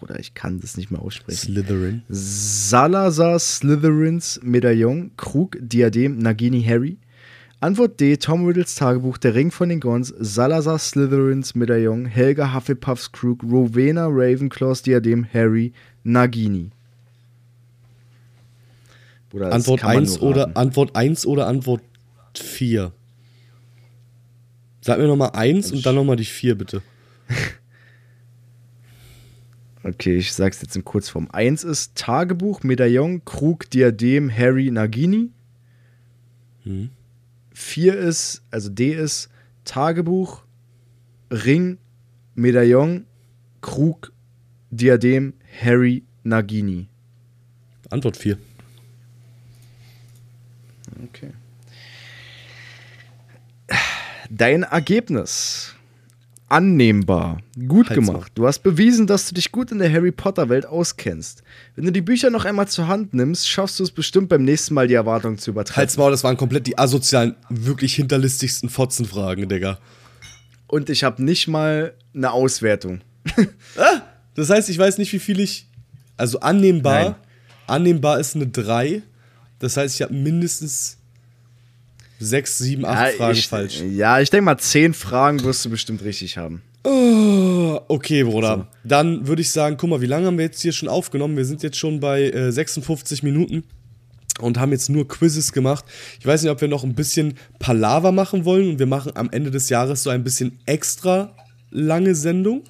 [0.00, 1.38] oder ich kann das nicht mehr aussprechen.
[1.38, 2.02] Slytherin.
[2.08, 6.98] Salazar Slytherins Medaillon, Krug, Diadem, Nagini, Harry.
[7.60, 13.10] Antwort D, Tom Riddles Tagebuch, Der Ring von den Gorns, Salazar Slytherins Medaillon, Helga Hufflepuffs
[13.10, 15.72] Krug, Rowena Ravenclaws Diadem, Harry,
[16.04, 16.70] Nagini.
[19.30, 20.56] Bruder, Antwort kann man 1 nur oder.
[20.56, 21.82] Antwort 1 oder Antwort
[22.34, 22.92] 4?
[24.80, 26.82] Sag mir nochmal 1 und dann nochmal die 4, bitte.
[29.84, 31.28] Okay, ich sag's jetzt in Kurzform.
[31.30, 35.30] Eins ist Tagebuch, Medaillon, Krug, Diadem, Harry, Nagini.
[36.64, 36.90] Hm.
[37.54, 39.30] Vier ist, also D ist
[39.64, 40.42] Tagebuch,
[41.30, 41.78] Ring,
[42.34, 43.06] Medaillon,
[43.62, 44.12] Krug,
[44.70, 46.88] Diadem, Harry, Nagini.
[47.88, 48.36] Antwort 4.
[51.04, 51.32] Okay.
[54.30, 55.74] Dein Ergebnis.
[56.50, 57.38] Annehmbar.
[57.66, 58.32] Gut Halt's gemacht.
[58.34, 61.42] Du hast bewiesen, dass du dich gut in der Harry Potter Welt auskennst.
[61.76, 64.72] Wenn du die Bücher noch einmal zur Hand nimmst, schaffst du es bestimmt beim nächsten
[64.72, 65.76] Mal die Erwartungen zu übertreffen.
[65.76, 69.78] Halt's Maul, das waren komplett die asozialen, wirklich hinterlistigsten Fotzenfragen, Digga.
[70.68, 73.00] Und ich habe nicht mal eine Auswertung.
[74.34, 75.66] Das heißt, ich weiß nicht, wie viel ich.
[76.16, 77.02] Also annehmbar.
[77.02, 77.14] Nein.
[77.66, 79.02] Annehmbar ist eine 3.
[79.58, 80.97] Das heißt, ich habe mindestens
[82.18, 83.82] 6, 7, 8 Fragen ich, falsch.
[83.92, 86.62] Ja, ich denke mal, zehn Fragen wirst du bestimmt richtig haben.
[86.84, 88.68] Oh, okay, Bruder.
[88.84, 91.36] Dann würde ich sagen, guck mal, wie lange haben wir jetzt hier schon aufgenommen?
[91.36, 93.64] Wir sind jetzt schon bei äh, 56 Minuten
[94.40, 95.84] und haben jetzt nur Quizzes gemacht.
[96.18, 99.30] Ich weiß nicht, ob wir noch ein bisschen Palaver machen wollen und wir machen am
[99.30, 101.34] Ende des Jahres so ein bisschen extra
[101.70, 102.62] lange Sendung.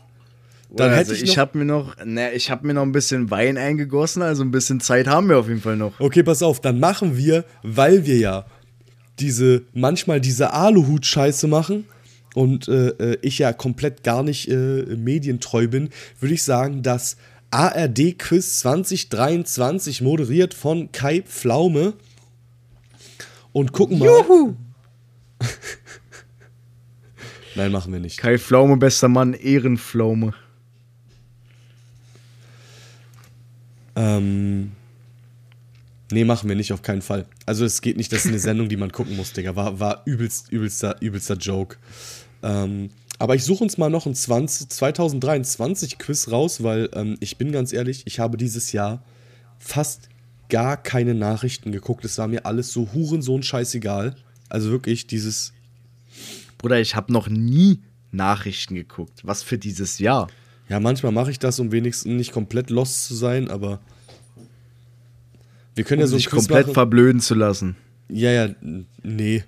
[0.70, 3.30] Dann also hätte ich ich, habe mir noch, ne, ich habe mir noch ein bisschen
[3.30, 5.99] Wein eingegossen, also ein bisschen Zeit haben wir auf jeden Fall noch.
[5.99, 8.46] Okay, pass auf, dann machen wir, weil wir ja
[9.21, 11.85] diese, manchmal diese Aluhut-Scheiße machen
[12.35, 15.91] und äh, äh, ich ja komplett gar nicht äh, medientreu bin,
[16.21, 17.16] würde ich sagen, das
[17.51, 21.95] ARD-Quiz 2023 moderiert von Kai Pflaume.
[23.53, 24.07] Und gucken mal.
[24.07, 24.55] Juhu!
[27.55, 28.19] Nein, machen wir nicht.
[28.19, 30.35] Kai Pflaume, bester Mann, Ehrenpflaume.
[33.97, 34.73] Ähm,
[36.13, 37.27] nee, machen wir nicht, auf keinen Fall.
[37.47, 39.57] Also es geht nicht, das ist eine Sendung, die man gucken muss, Digga.
[39.57, 41.77] War, war übelst, übelster, übelster Joke.
[42.43, 47.37] Ähm, aber ich suche uns mal noch ein 20, 2023 Quiz raus, weil ähm, ich
[47.37, 49.03] bin ganz ehrlich, ich habe dieses Jahr
[49.59, 50.09] fast
[50.49, 52.05] gar keine Nachrichten geguckt.
[52.05, 54.17] Es war mir alles so hurensohn scheißegal.
[54.49, 55.53] Also wirklich dieses,
[56.57, 57.81] Bruder, ich habe noch nie
[58.13, 59.21] Nachrichten geguckt.
[59.25, 60.29] Was für dieses Jahr.
[60.69, 63.81] ja, manchmal mache ich das, um wenigstens nicht komplett lost zu sein, aber
[65.79, 66.74] wir können Um ja so sich komplett machen.
[66.74, 67.76] verblöden zu lassen.
[68.11, 68.55] Ja, ja,
[69.03, 69.45] nee.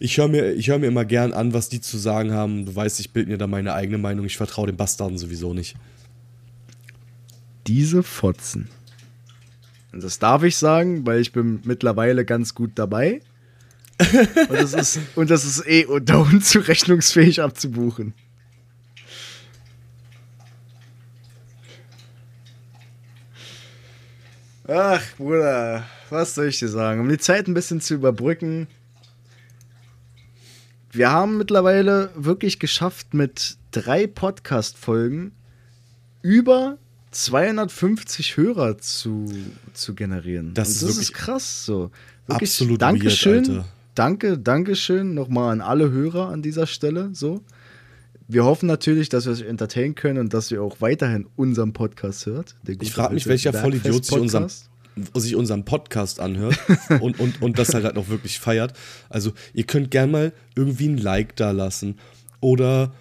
[0.00, 2.66] Ich höre mir, ich hör mir immer gern an, was die zu sagen haben.
[2.66, 4.24] Du weißt, ich bilde mir da meine eigene Meinung.
[4.26, 5.76] Ich vertraue den Bastarden sowieso nicht.
[7.66, 8.68] Diese Fotzen.
[9.92, 13.20] Und das darf ich sagen, weil ich bin mittlerweile ganz gut dabei.
[14.48, 18.14] und, das ist, und das ist eh unter unzurechnungsfähig abzubuchen.
[24.70, 27.00] Ach, Bruder, was soll ich dir sagen?
[27.00, 28.66] Um die Zeit ein bisschen zu überbrücken.
[30.92, 35.32] Wir haben mittlerweile wirklich geschafft, mit drei Podcast-Folgen
[36.20, 36.76] über
[37.12, 39.32] 250 Hörer zu,
[39.72, 40.52] zu generieren.
[40.52, 41.90] Das ist das ist krass so.
[42.26, 43.46] Wirklich absolut Dankeschön.
[43.46, 43.68] weird, Alter.
[43.94, 47.08] Danke, Dankeschön nochmal an alle Hörer an dieser Stelle.
[47.14, 47.42] So.
[48.30, 52.26] Wir hoffen natürlich, dass wir euch entertainen können und dass ihr auch weiterhin unseren Podcast
[52.26, 52.56] hört.
[52.66, 54.50] Ich frage mich, welcher Vollidiot sich unseren,
[55.14, 56.58] sich unseren Podcast anhört
[57.00, 58.74] und, und, und das halt, halt auch wirklich feiert.
[59.08, 61.96] Also, ihr könnt gern mal irgendwie ein Like da lassen
[62.40, 62.92] oder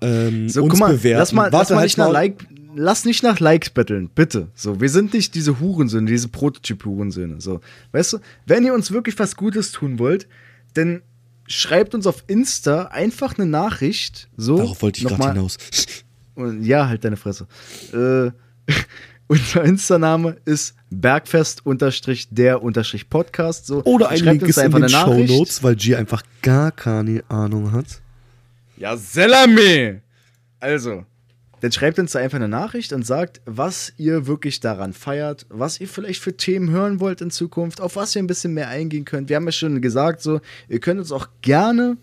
[0.00, 1.18] ähm, So, uns guck mal, bewerten.
[1.18, 4.52] lass mal, lass Warte, mal halt nicht nach Like, lass nicht nach Likes betteln, bitte.
[4.54, 7.40] So, wir sind nicht diese Hurensöhne, diese Prototyp-Hurensöhne.
[7.40, 7.60] So,
[7.90, 10.28] weißt du, wenn ihr uns wirklich was Gutes tun wollt,
[10.74, 11.02] dann
[11.48, 14.28] schreibt uns auf Insta einfach eine Nachricht.
[14.36, 15.56] So, Darauf wollte ich gerade hinaus.
[16.34, 17.46] Und, ja, halt deine Fresse.
[17.92, 18.30] Äh,
[19.26, 23.66] unser Insta-Name ist bergfest-der-podcast.
[23.66, 25.32] So, Oder ein Link ist in einfach den eine Show Nachricht.
[25.32, 27.86] Notes, weil G einfach gar keine Ahnung hat.
[28.76, 30.02] Ja, Selame!
[30.60, 31.04] Also,
[31.66, 35.80] dann schreibt uns da einfach eine Nachricht und sagt, was ihr wirklich daran feiert, was
[35.80, 39.04] ihr vielleicht für Themen hören wollt in Zukunft, auf was ihr ein bisschen mehr eingehen
[39.04, 39.28] könnt.
[39.28, 41.96] Wir haben ja schon gesagt, so, ihr könnt uns auch gerne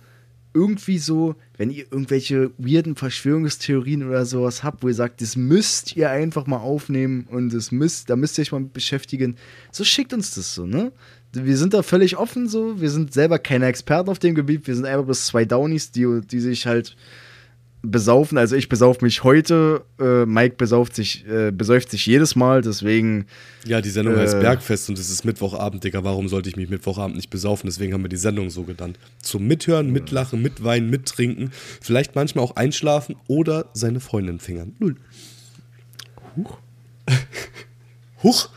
[0.54, 5.96] irgendwie so, wenn ihr irgendwelche weirden Verschwörungstheorien oder sowas habt, wo ihr sagt, das müsst
[5.96, 9.38] ihr einfach mal aufnehmen und das müsst, da müsst ihr euch mal mit beschäftigen,
[9.72, 10.92] so schickt uns das so, ne?
[11.32, 14.76] Wir sind da völlig offen so, wir sind selber keine Experten auf dem Gebiet, wir
[14.76, 16.98] sind einfach bloß zwei Downies, die, die sich halt
[17.86, 18.38] besaufen.
[18.38, 23.26] Also ich besauf mich heute, äh, Mike besauft sich, äh, besäuft sich jedes Mal, deswegen.
[23.66, 24.20] Ja, die Sendung Äh.
[24.20, 26.04] heißt Bergfest und es ist Mittwochabend, Digga.
[26.04, 27.68] Warum sollte ich mich Mittwochabend nicht besaufen?
[27.68, 28.98] Deswegen haben wir die Sendung so genannt.
[29.22, 34.74] Zum Mithören, Mitlachen, Mitweinen, Mittrinken, vielleicht manchmal auch einschlafen oder seine Freundin fingern.
[34.80, 34.96] Null.
[36.38, 36.58] Huch.
[38.24, 38.50] Huch.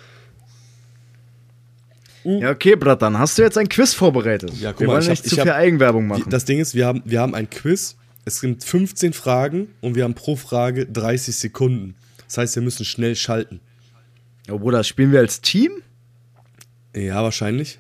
[2.24, 4.52] Ja, okay, Bratan, hast du jetzt ein Quiz vorbereitet?
[4.60, 6.24] Ja, guck wir mal, wollen ich hab- nicht ich zu hab- viel Eigenwerbung machen.
[6.28, 7.96] Das Ding ist, wir haben, wir haben ein Quiz.
[8.26, 11.94] Es sind 15 Fragen und wir haben pro Frage 30 Sekunden.
[12.26, 13.60] Das heißt, wir müssen schnell schalten.
[14.50, 15.70] oh, Bruder, spielen wir als Team?
[16.92, 17.78] Ja, wahrscheinlich.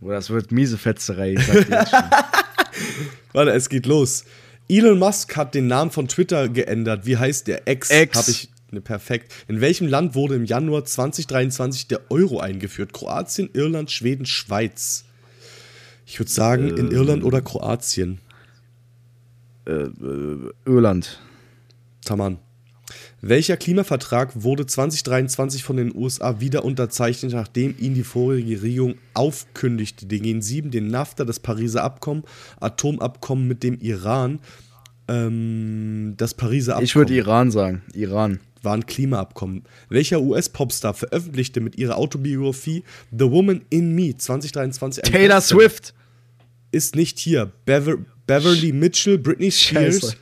[0.00, 1.34] Bruder, das wird miese Fetzerei.
[1.34, 2.00] Ich sag jetzt schon.
[3.32, 4.24] Warte, es geht los.
[4.68, 7.06] Elon Musk hat den Namen von Twitter geändert.
[7.06, 7.68] Wie heißt der?
[7.68, 7.88] X.
[7.92, 8.18] X.
[8.18, 8.50] Hab ich.
[8.72, 9.32] Ne, perfekt.
[9.46, 12.92] In welchem Land wurde im Januar 2023 der Euro eingeführt?
[12.92, 15.04] Kroatien, Irland, Schweden, Schweiz.
[16.06, 18.18] Ich würde sagen, in Irland oder Kroatien.
[19.66, 21.20] Irland.
[22.04, 22.38] Taman.
[23.20, 30.06] Welcher Klimavertrag wurde 2023 von den USA wieder unterzeichnet, nachdem ihn die vorherige Regierung aufkündigte?
[30.06, 32.22] Den G7, den NAFTA, das Pariser Abkommen,
[32.60, 34.38] Atomabkommen mit dem Iran.
[35.08, 37.82] Ähm, das Pariser Abkommen Ich würde Iran sagen.
[37.94, 38.38] Iran.
[38.62, 39.64] war ein Klimaabkommen.
[39.88, 45.40] Welcher US-Popstar veröffentlichte mit ihrer Autobiografie The Woman in Me 2023 einen Taylor?
[45.40, 45.94] Swift.
[46.70, 47.50] Ist nicht hier.
[47.64, 47.96] Bever
[48.26, 50.16] Beverly Mitchell, Britney Spears.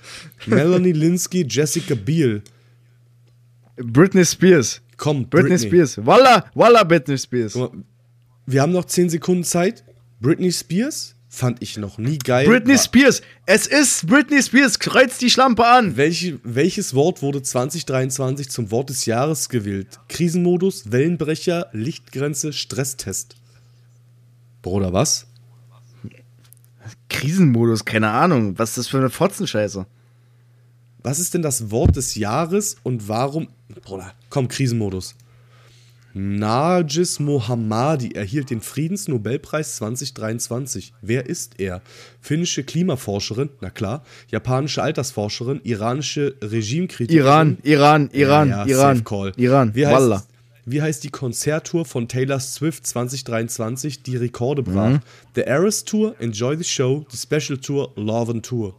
[0.46, 2.42] Melanie Linsky, Jessica Biel.
[3.76, 4.80] Britney Spears.
[4.96, 5.98] Komm, Britney, Spears.
[6.04, 7.58] Walla, Walla Britney Spears.
[8.46, 9.82] Wir haben noch 10 Sekunden Zeit.
[10.20, 12.46] Britney Spears fand ich noch nie geil.
[12.46, 13.22] Britney War- Spears.
[13.46, 14.78] Es ist Britney Spears.
[14.78, 15.96] Kreuz die Schlampe an.
[15.96, 19.98] Welche, welches Wort wurde 2023 zum Wort des Jahres gewählt?
[20.08, 23.34] Krisenmodus, Wellenbrecher, Lichtgrenze, Stresstest.
[24.62, 25.26] Bruder, was?
[27.14, 28.58] Krisenmodus, keine Ahnung.
[28.58, 29.86] Was ist das für eine Fotzenscheiße?
[31.02, 33.48] Was ist denn das Wort des Jahres und warum.
[33.84, 35.14] Bruder, komm, Krisenmodus.
[36.16, 40.92] Nargis Mohammadi erhielt den Friedensnobelpreis 2023.
[41.02, 41.82] Wer ist er?
[42.20, 44.04] Finnische Klimaforscherin, na klar.
[44.30, 47.24] Japanische Altersforscherin, iranische Regimekritikerin.
[47.26, 48.96] Iran, Iran, Iran, Ja, ja, Iran.
[48.96, 49.32] safe call.
[49.36, 50.24] Iran, Wie Wallah.
[50.66, 54.90] Wie heißt die Konzerttour von Taylor Swift 2023, die Rekorde brach?
[54.90, 55.00] Mhm.
[55.34, 58.74] The Eras Tour, Enjoy the Show, die Special Tour, Love and Tour.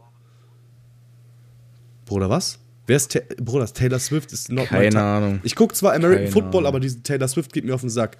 [2.04, 2.58] Bruder, was?
[2.86, 5.02] Wer ist Ta Bruder, Taylor Swift ist not my Keine.
[5.02, 5.40] Ahnung.
[5.42, 6.66] Ich gucke zwar American Keine Football, Ahnung.
[6.68, 8.16] aber diese Taylor Swift geht mir auf den Sack.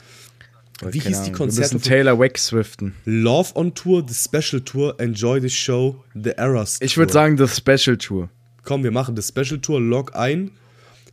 [0.81, 1.57] Wie Keine hieß die Ahnung.
[1.57, 2.95] Wir Taylor wegswiften.
[3.05, 7.03] Love on Tour, The Special Tour, Enjoy the Show, The Eras Ich Tour.
[7.03, 8.29] würde sagen, The Special Tour.
[8.65, 10.51] Komm, wir machen das Special Tour Log ein.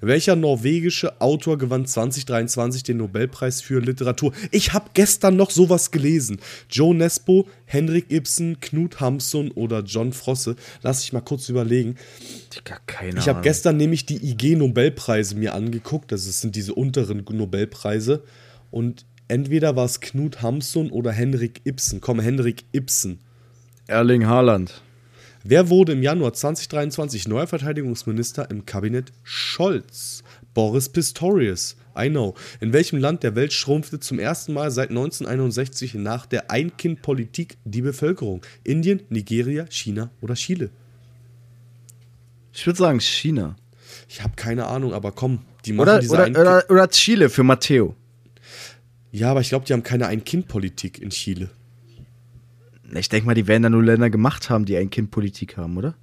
[0.05, 4.33] Welcher norwegische Autor gewann 2023 den Nobelpreis für Literatur?
[4.51, 6.41] Ich habe gestern noch sowas gelesen.
[6.69, 10.57] Joe Nesbo, Henrik Ibsen, Knut Hamsun oder John Frosse.
[10.81, 11.95] Lass ich mal kurz überlegen.
[12.53, 16.11] Digga, keine Ich habe gestern nämlich die IG-Nobelpreise mir angeguckt.
[16.11, 18.23] Das sind diese unteren Nobelpreise.
[18.71, 22.01] Und entweder war es Knut Hamsun oder Henrik Ibsen.
[22.01, 23.19] Komm, Henrik Ibsen.
[23.87, 24.81] Erling Haaland.
[25.45, 30.23] Wer wurde im Januar 2023 neuer Verteidigungsminister im Kabinett Scholz?
[30.53, 31.75] Boris Pistorius.
[31.97, 32.33] I know.
[32.61, 37.81] In welchem Land der Welt schrumpfte zum ersten Mal seit 1961 nach der Ein-Kind-Politik die
[37.81, 38.41] Bevölkerung?
[38.63, 40.69] Indien, Nigeria, China oder Chile?
[42.53, 43.57] Ich würde sagen China.
[44.07, 47.43] Ich habe keine Ahnung, aber komm, die machen Oder, diese oder, oder, oder Chile für
[47.43, 47.95] Matteo.
[49.11, 51.49] Ja, aber ich glaube, die haben keine Ein-Kind-Politik in Chile.
[52.99, 55.77] Ich denke mal, die werden da nur Länder gemacht haben, die ein Kind Politik haben,
[55.77, 55.95] oder?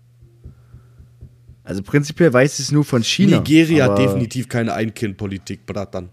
[1.62, 3.38] Also prinzipiell weiß ich es nur von China.
[3.38, 6.08] Nigeria hat definitiv keine Ein-Kind-Politik, Bratan.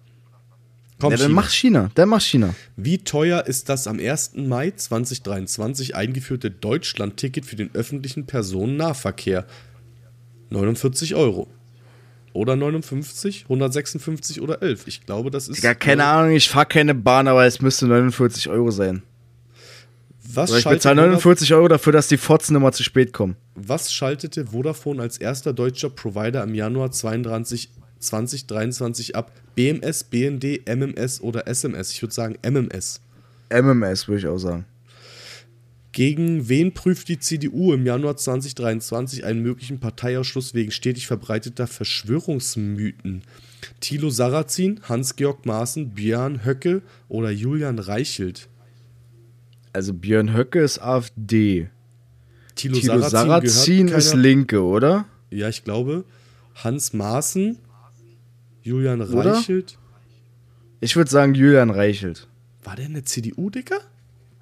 [0.99, 1.35] Komm, Ja, dann China.
[1.41, 1.91] mach China.
[1.95, 2.53] Dann mach China.
[2.75, 4.33] Wie teuer ist das am 1.
[4.35, 9.45] Mai 2023 eingeführte Deutschland-Ticket für den öffentlichen Personennahverkehr?
[10.49, 11.47] 49 Euro.
[12.33, 14.87] Oder 59, 156 oder 11.
[14.87, 15.57] Ich glaube, das ist.
[15.57, 19.01] Digga, keine Ahnung, ich fahr keine Bahn, aber es müsste 49 Euro sein.
[20.37, 23.35] Was, Oder ich bezahle Vodaf- 49 Euro dafür, dass die Fotzen immer zu spät kommen.
[23.55, 29.31] was schaltete Vodafone als erster deutscher Provider im Januar 32, 2023 ab?
[29.55, 31.91] BMS, BND, MMS oder SMS?
[31.91, 33.01] Ich würde sagen MMS.
[33.49, 34.65] MMS, würde ich auch sagen.
[35.91, 43.23] Gegen wen prüft die CDU im Januar 2023 einen möglichen Parteiausschluss wegen stetig verbreiteter Verschwörungsmythen?
[43.79, 48.47] Thilo Sarrazin, Hans-Georg Maaßen, Björn Höcke oder Julian Reichelt?
[49.77, 51.69] Also Björn Höcke ist AfD.
[52.55, 55.05] Thilo, Tilo Sarrazin, Sarrazin gehört ist keiner- Linke, oder?
[55.29, 56.03] Ja, ich glaube.
[56.55, 57.59] Hans Maaßen,
[58.63, 59.33] Julian Oder?
[59.35, 59.77] Reichelt.
[60.79, 62.27] Ich würde sagen Julian Reichelt.
[62.63, 63.79] War der in der CDU, Dicker?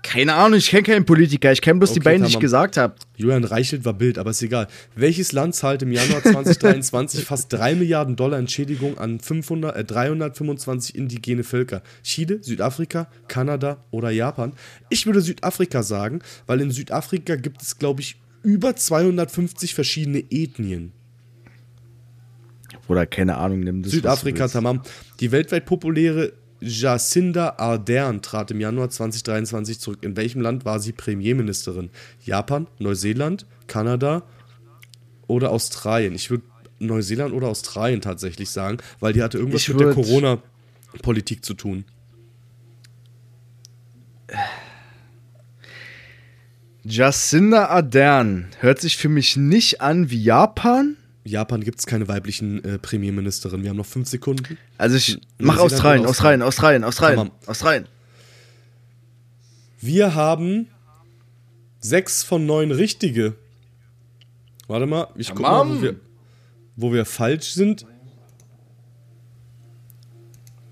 [0.05, 1.51] Keine Ahnung, ich kenne keinen Politiker.
[1.51, 2.93] Ich kenne bloß die Okay, beiden, die ich gesagt habe.
[3.17, 4.67] Julian Reichelt war Bild, aber ist egal.
[4.95, 10.95] Welches Land zahlt im Januar 2023 fast 3 Milliarden Dollar Entschädigung an 500, äh, 325
[10.95, 11.81] indigene Völker?
[12.03, 14.53] Chile, Südafrika, Kanada oder Japan?
[14.89, 20.91] Ich würde Südafrika sagen, weil in Südafrika gibt es, glaube ich, über 250 verschiedene Ethnien.
[22.87, 23.91] Oder keine Ahnung, nimm das.
[23.91, 24.81] Südafrika, tamam.
[25.19, 26.33] Die weltweit populäre
[26.65, 29.99] Jacinda Ardern trat im Januar 2023 zurück.
[30.01, 31.91] In welchem Land war sie Premierministerin?
[32.23, 34.23] Japan, Neuseeland, Kanada
[35.27, 36.15] oder Australien?
[36.15, 36.43] Ich würde
[36.79, 41.85] Neuseeland oder Australien tatsächlich sagen, weil die hatte irgendwas Ich mit der Corona-Politik zu tun.
[46.83, 50.97] Jacinda Ardern hört sich für mich nicht an wie Japan.
[51.25, 53.63] Japan gibt es keine weiblichen äh, Premierministerinnen.
[53.63, 54.57] Wir haben noch fünf Sekunden.
[54.77, 57.31] Also ich mach Australien, Australien, Australien, Australien.
[57.47, 57.87] Australien.
[59.81, 60.67] Wir haben
[61.79, 63.33] sechs von neun richtige.
[64.67, 65.95] Warte mal, ich guck mal, wo wir,
[66.75, 67.87] wo wir falsch sind.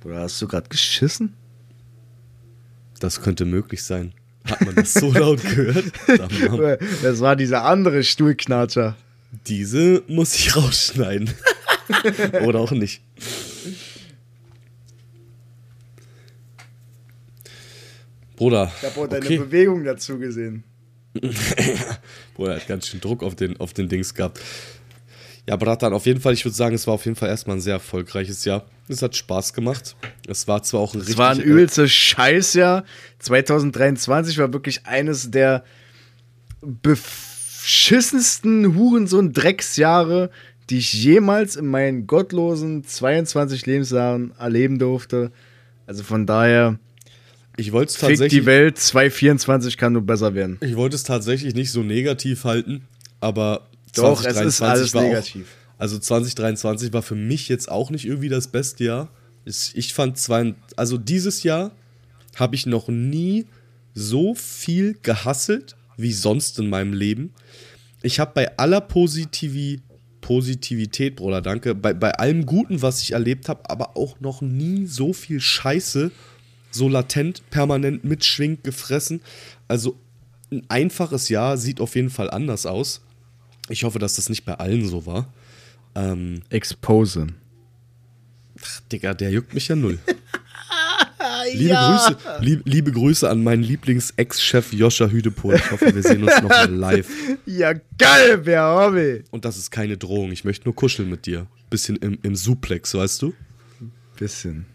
[0.05, 1.33] Oder hast du gerade geschissen?
[2.99, 4.13] Das könnte möglich sein.
[4.45, 5.85] Hat man das so laut gehört?
[7.01, 8.95] Das war dieser andere Stuhlknatscher.
[9.47, 11.29] Diese muss ich rausschneiden.
[12.45, 13.01] Oder auch nicht.
[18.35, 19.37] Bruder, Ich habe auch deine okay.
[19.37, 20.63] Bewegung dazu gesehen.
[22.33, 24.39] Bruder, er hat ganz schön Druck auf den, auf den Dings gehabt.
[25.47, 27.61] Ja, Bratan, auf jeden Fall, ich würde sagen, es war auf jeden Fall erstmal ein
[27.61, 28.65] sehr erfolgreiches Jahr.
[28.87, 29.95] Es hat Spaß gemacht.
[30.27, 32.85] Es war zwar auch ein Es war ein äh, übelstes Scheißjahr.
[33.19, 35.63] 2023 war wirklich eines der
[37.63, 40.29] beschissensten Hurensohn-Drecksjahre,
[40.69, 45.31] die ich jemals in meinen gottlosen 22 Lebensjahren erleben durfte.
[45.87, 46.77] Also von daher,
[47.55, 48.31] Ich wollte es tatsächlich.
[48.33, 50.57] die Welt, 2024 kann nur besser werden.
[50.61, 52.83] Ich wollte es tatsächlich nicht so negativ halten,
[53.21, 55.45] aber Doch, es ist alles war negativ.
[55.77, 59.09] Auch, also 2023 war für mich jetzt auch nicht irgendwie das beste Jahr.
[59.45, 61.71] Ich, ich fand zwei, also dieses Jahr
[62.35, 63.45] habe ich noch nie
[63.93, 67.33] so viel gehasselt wie sonst in meinem Leben.
[68.01, 69.81] Ich habe bei aller Positivi,
[70.21, 74.85] Positivität, Bruder, danke, bei, bei allem Guten, was ich erlebt habe, aber auch noch nie
[74.85, 76.11] so viel Scheiße
[76.75, 79.21] so latent, permanent mitschwingt, gefressen.
[79.67, 79.99] Also
[80.51, 83.01] ein einfaches Jahr sieht auf jeden Fall anders aus.
[83.69, 85.31] Ich hoffe, dass das nicht bei allen so war.
[85.95, 87.27] Ähm, Expose.
[88.61, 89.99] ach, Digga, der juckt mich ja null.
[91.53, 95.55] Liebe, Grüße, lieb, liebe Grüße an meinen Lieblings-Ex-Chef Joscha Hüdepohl.
[95.55, 97.07] Ich hoffe, wir sehen uns noch mal live.
[97.45, 99.23] Ja, geil, wer Hobby.
[99.31, 100.31] Und das ist keine Drohung.
[100.31, 101.47] Ich möchte nur kuscheln mit dir.
[101.69, 103.33] Bisschen im, im Suplex, weißt du?
[104.17, 104.65] Bisschen.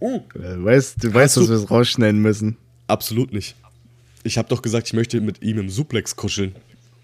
[0.00, 2.56] Äh, Weißt, du weißt, dass wir es rausschneiden müssen.
[2.88, 3.54] Absolut nicht.
[4.24, 6.56] Ich habe doch gesagt, ich möchte mit ihm im Suplex kuscheln.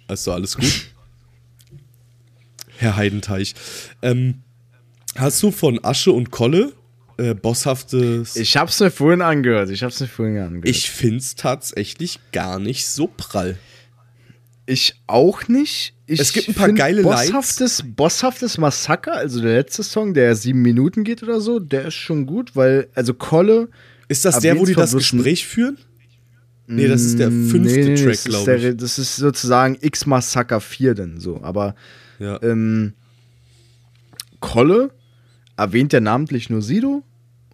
[0.09, 0.89] Also alles gut.
[2.77, 3.55] Herr Heidenteich.
[4.03, 4.43] Ähm,
[5.17, 6.73] hast du von Asche und Kolle
[7.19, 8.37] äh, bosshaftes.
[8.37, 9.71] Ich hab's mir vorhin angehört.
[9.71, 10.69] Ich hab's mir vorhin angehört.
[10.69, 13.59] Ich find's tatsächlich gar nicht so prall.
[14.67, 15.95] Ich auch nicht.
[16.07, 20.63] Ich Es gibt ein paar geile bosshaftes, bosshaftes Massaker, also der letzte Song, der sieben
[20.63, 23.69] Minuten geht oder so, der ist schon gut, weil, also Kolle.
[24.09, 25.77] Ist das der, wo die das Gespräch führen?
[26.67, 28.77] Nee, das ist der fünfte Nee, nee, Track, glaube der- ich.
[28.77, 31.43] Das ist sozusagen X Massaker 4 denn so.
[31.43, 31.75] Aber
[32.19, 32.39] Ja.
[32.43, 32.93] ähm,
[34.41, 34.91] Kolle
[35.57, 37.03] erwähnt ja namentlich nur Sido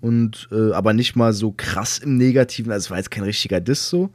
[0.05, 2.71] und äh, aber nicht mal so krass im Negativen.
[2.73, 4.11] Also es war jetzt kein richtiger Diss so.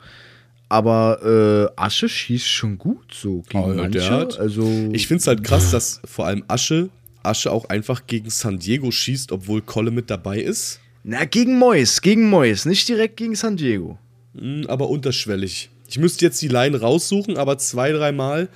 [0.69, 4.09] Aber äh, Asche schießt schon gut so gegen Oh, manche.
[4.11, 6.89] hat- also Ich find's halt krass, dass vor allem Asche,
[7.23, 10.79] Asche auch einfach gegen San Diego schießt, obwohl Kolle mit dabei ist.
[11.03, 13.97] na gegen Mois, gegen Mois, nicht direkt gegen San Diego.
[14.33, 15.69] Mm, aber unterschwellig.
[15.87, 18.47] Ich müsste jetzt die Line raussuchen, aber zwei, dreimal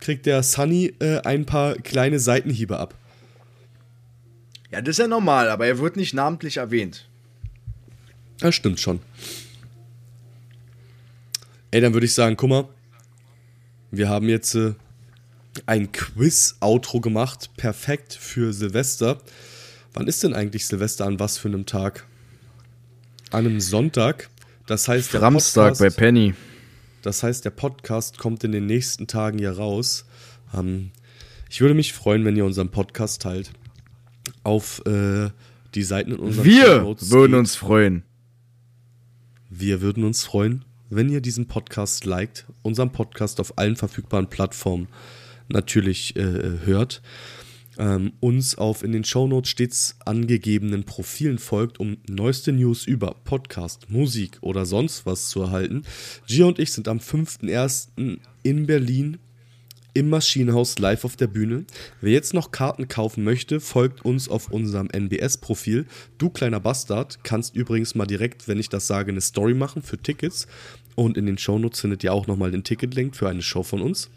[0.00, 2.94] kriegt der Sunny äh, ein paar kleine Seitenhiebe ab.
[4.74, 7.08] Ja, das ist ja normal, aber er wird nicht namentlich erwähnt.
[8.40, 8.98] Das stimmt schon.
[11.70, 12.68] Ey, dann würde ich sagen, guck mal,
[13.92, 14.74] wir haben jetzt äh,
[15.66, 19.20] ein Quiz-Outro gemacht, perfekt für Silvester.
[19.92, 22.04] Wann ist denn eigentlich Silvester an was für einem Tag?
[23.30, 24.28] An einem Sonntag.
[24.66, 26.34] Das heißt, der Samstag bei Podcast- Penny.
[27.02, 30.04] Das heißt, der Podcast kommt in den nächsten Tagen hier raus.
[30.52, 30.90] Ähm,
[31.48, 33.52] ich würde mich freuen, wenn ihr unseren Podcast teilt.
[34.42, 35.30] Auf äh,
[35.74, 37.38] die Seiten in unseren Wir würden geht.
[37.40, 38.02] uns freuen.
[39.50, 44.88] Wir würden uns freuen, wenn ihr diesen Podcast liked, unseren Podcast auf allen verfügbaren Plattformen
[45.48, 47.02] natürlich äh, hört.
[47.76, 53.90] ähm, uns auf in den Shownotes stets angegebenen Profilen folgt, um neueste News über Podcast,
[53.90, 55.82] Musik oder sonst was zu erhalten.
[56.26, 58.18] Gia und ich sind am 5.1.
[58.44, 59.18] in Berlin
[59.94, 61.64] im Maschinenhaus live auf der Bühne.
[62.00, 65.86] Wer jetzt noch Karten kaufen möchte, folgt uns auf unserem NBS-Profil.
[66.18, 69.96] Du kleiner Bastard kannst übrigens mal direkt, wenn ich das sage, eine Story machen für
[69.96, 70.48] Tickets.
[70.96, 74.10] Und in den Shownotes findet ihr auch nochmal den Ticketlink für eine Show von uns.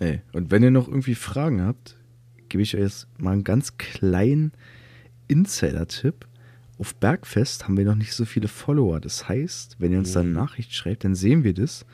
[0.00, 1.96] Ey, und wenn ihr noch irgendwie Fragen habt,
[2.48, 4.52] gebe ich euch jetzt mal einen ganz kleinen
[5.28, 6.26] Insider-Tipp.
[6.78, 9.00] Auf Bergfest haben wir noch nicht so viele Follower.
[9.00, 11.86] Das heißt, wenn ihr uns da eine Nachricht schreibt, dann sehen wir das.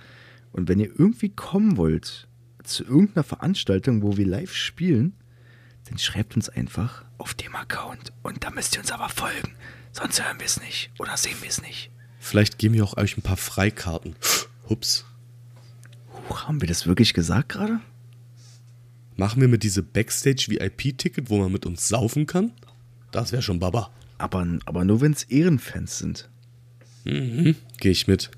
[0.52, 2.28] Und wenn ihr irgendwie kommen wollt
[2.64, 5.14] zu irgendeiner Veranstaltung, wo wir live spielen,
[5.88, 8.12] dann schreibt uns einfach auf dem Account.
[8.22, 9.54] Und da müsst ihr uns aber folgen.
[9.92, 11.90] Sonst hören wir es nicht oder sehen wir es nicht.
[12.18, 14.14] Vielleicht geben wir auch euch ein paar Freikarten.
[14.68, 15.04] Hups.
[16.28, 17.80] Huch, haben wir das wirklich gesagt gerade?
[19.16, 22.52] Machen wir mit diese Backstage-VIP-Ticket, wo man mit uns saufen kann?
[23.10, 23.90] Das wäre schon Baba.
[24.18, 26.28] Aber, aber nur, wenn es Ehrenfans sind.
[27.04, 28.30] Gehe ich mit.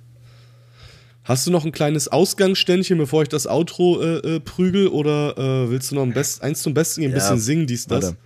[1.24, 4.88] Hast du noch ein kleines Ausgangsständchen, bevor ich das Outro äh, äh, prügel?
[4.88, 7.66] Oder äh, willst du noch ein Best eins zum Besten gehen, ein Ja, bisschen singen,
[7.66, 8.04] dies, das?
[8.06, 8.16] Warte.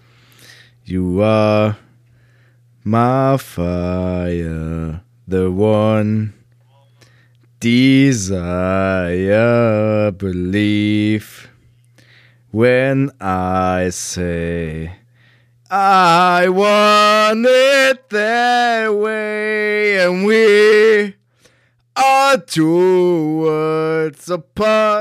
[0.85, 1.77] You are
[2.85, 6.33] my fire, the one
[8.77, 11.49] desire, believe.
[12.53, 14.93] When I say
[15.71, 21.16] I want it that way, and we
[21.97, 24.97] are two words apart.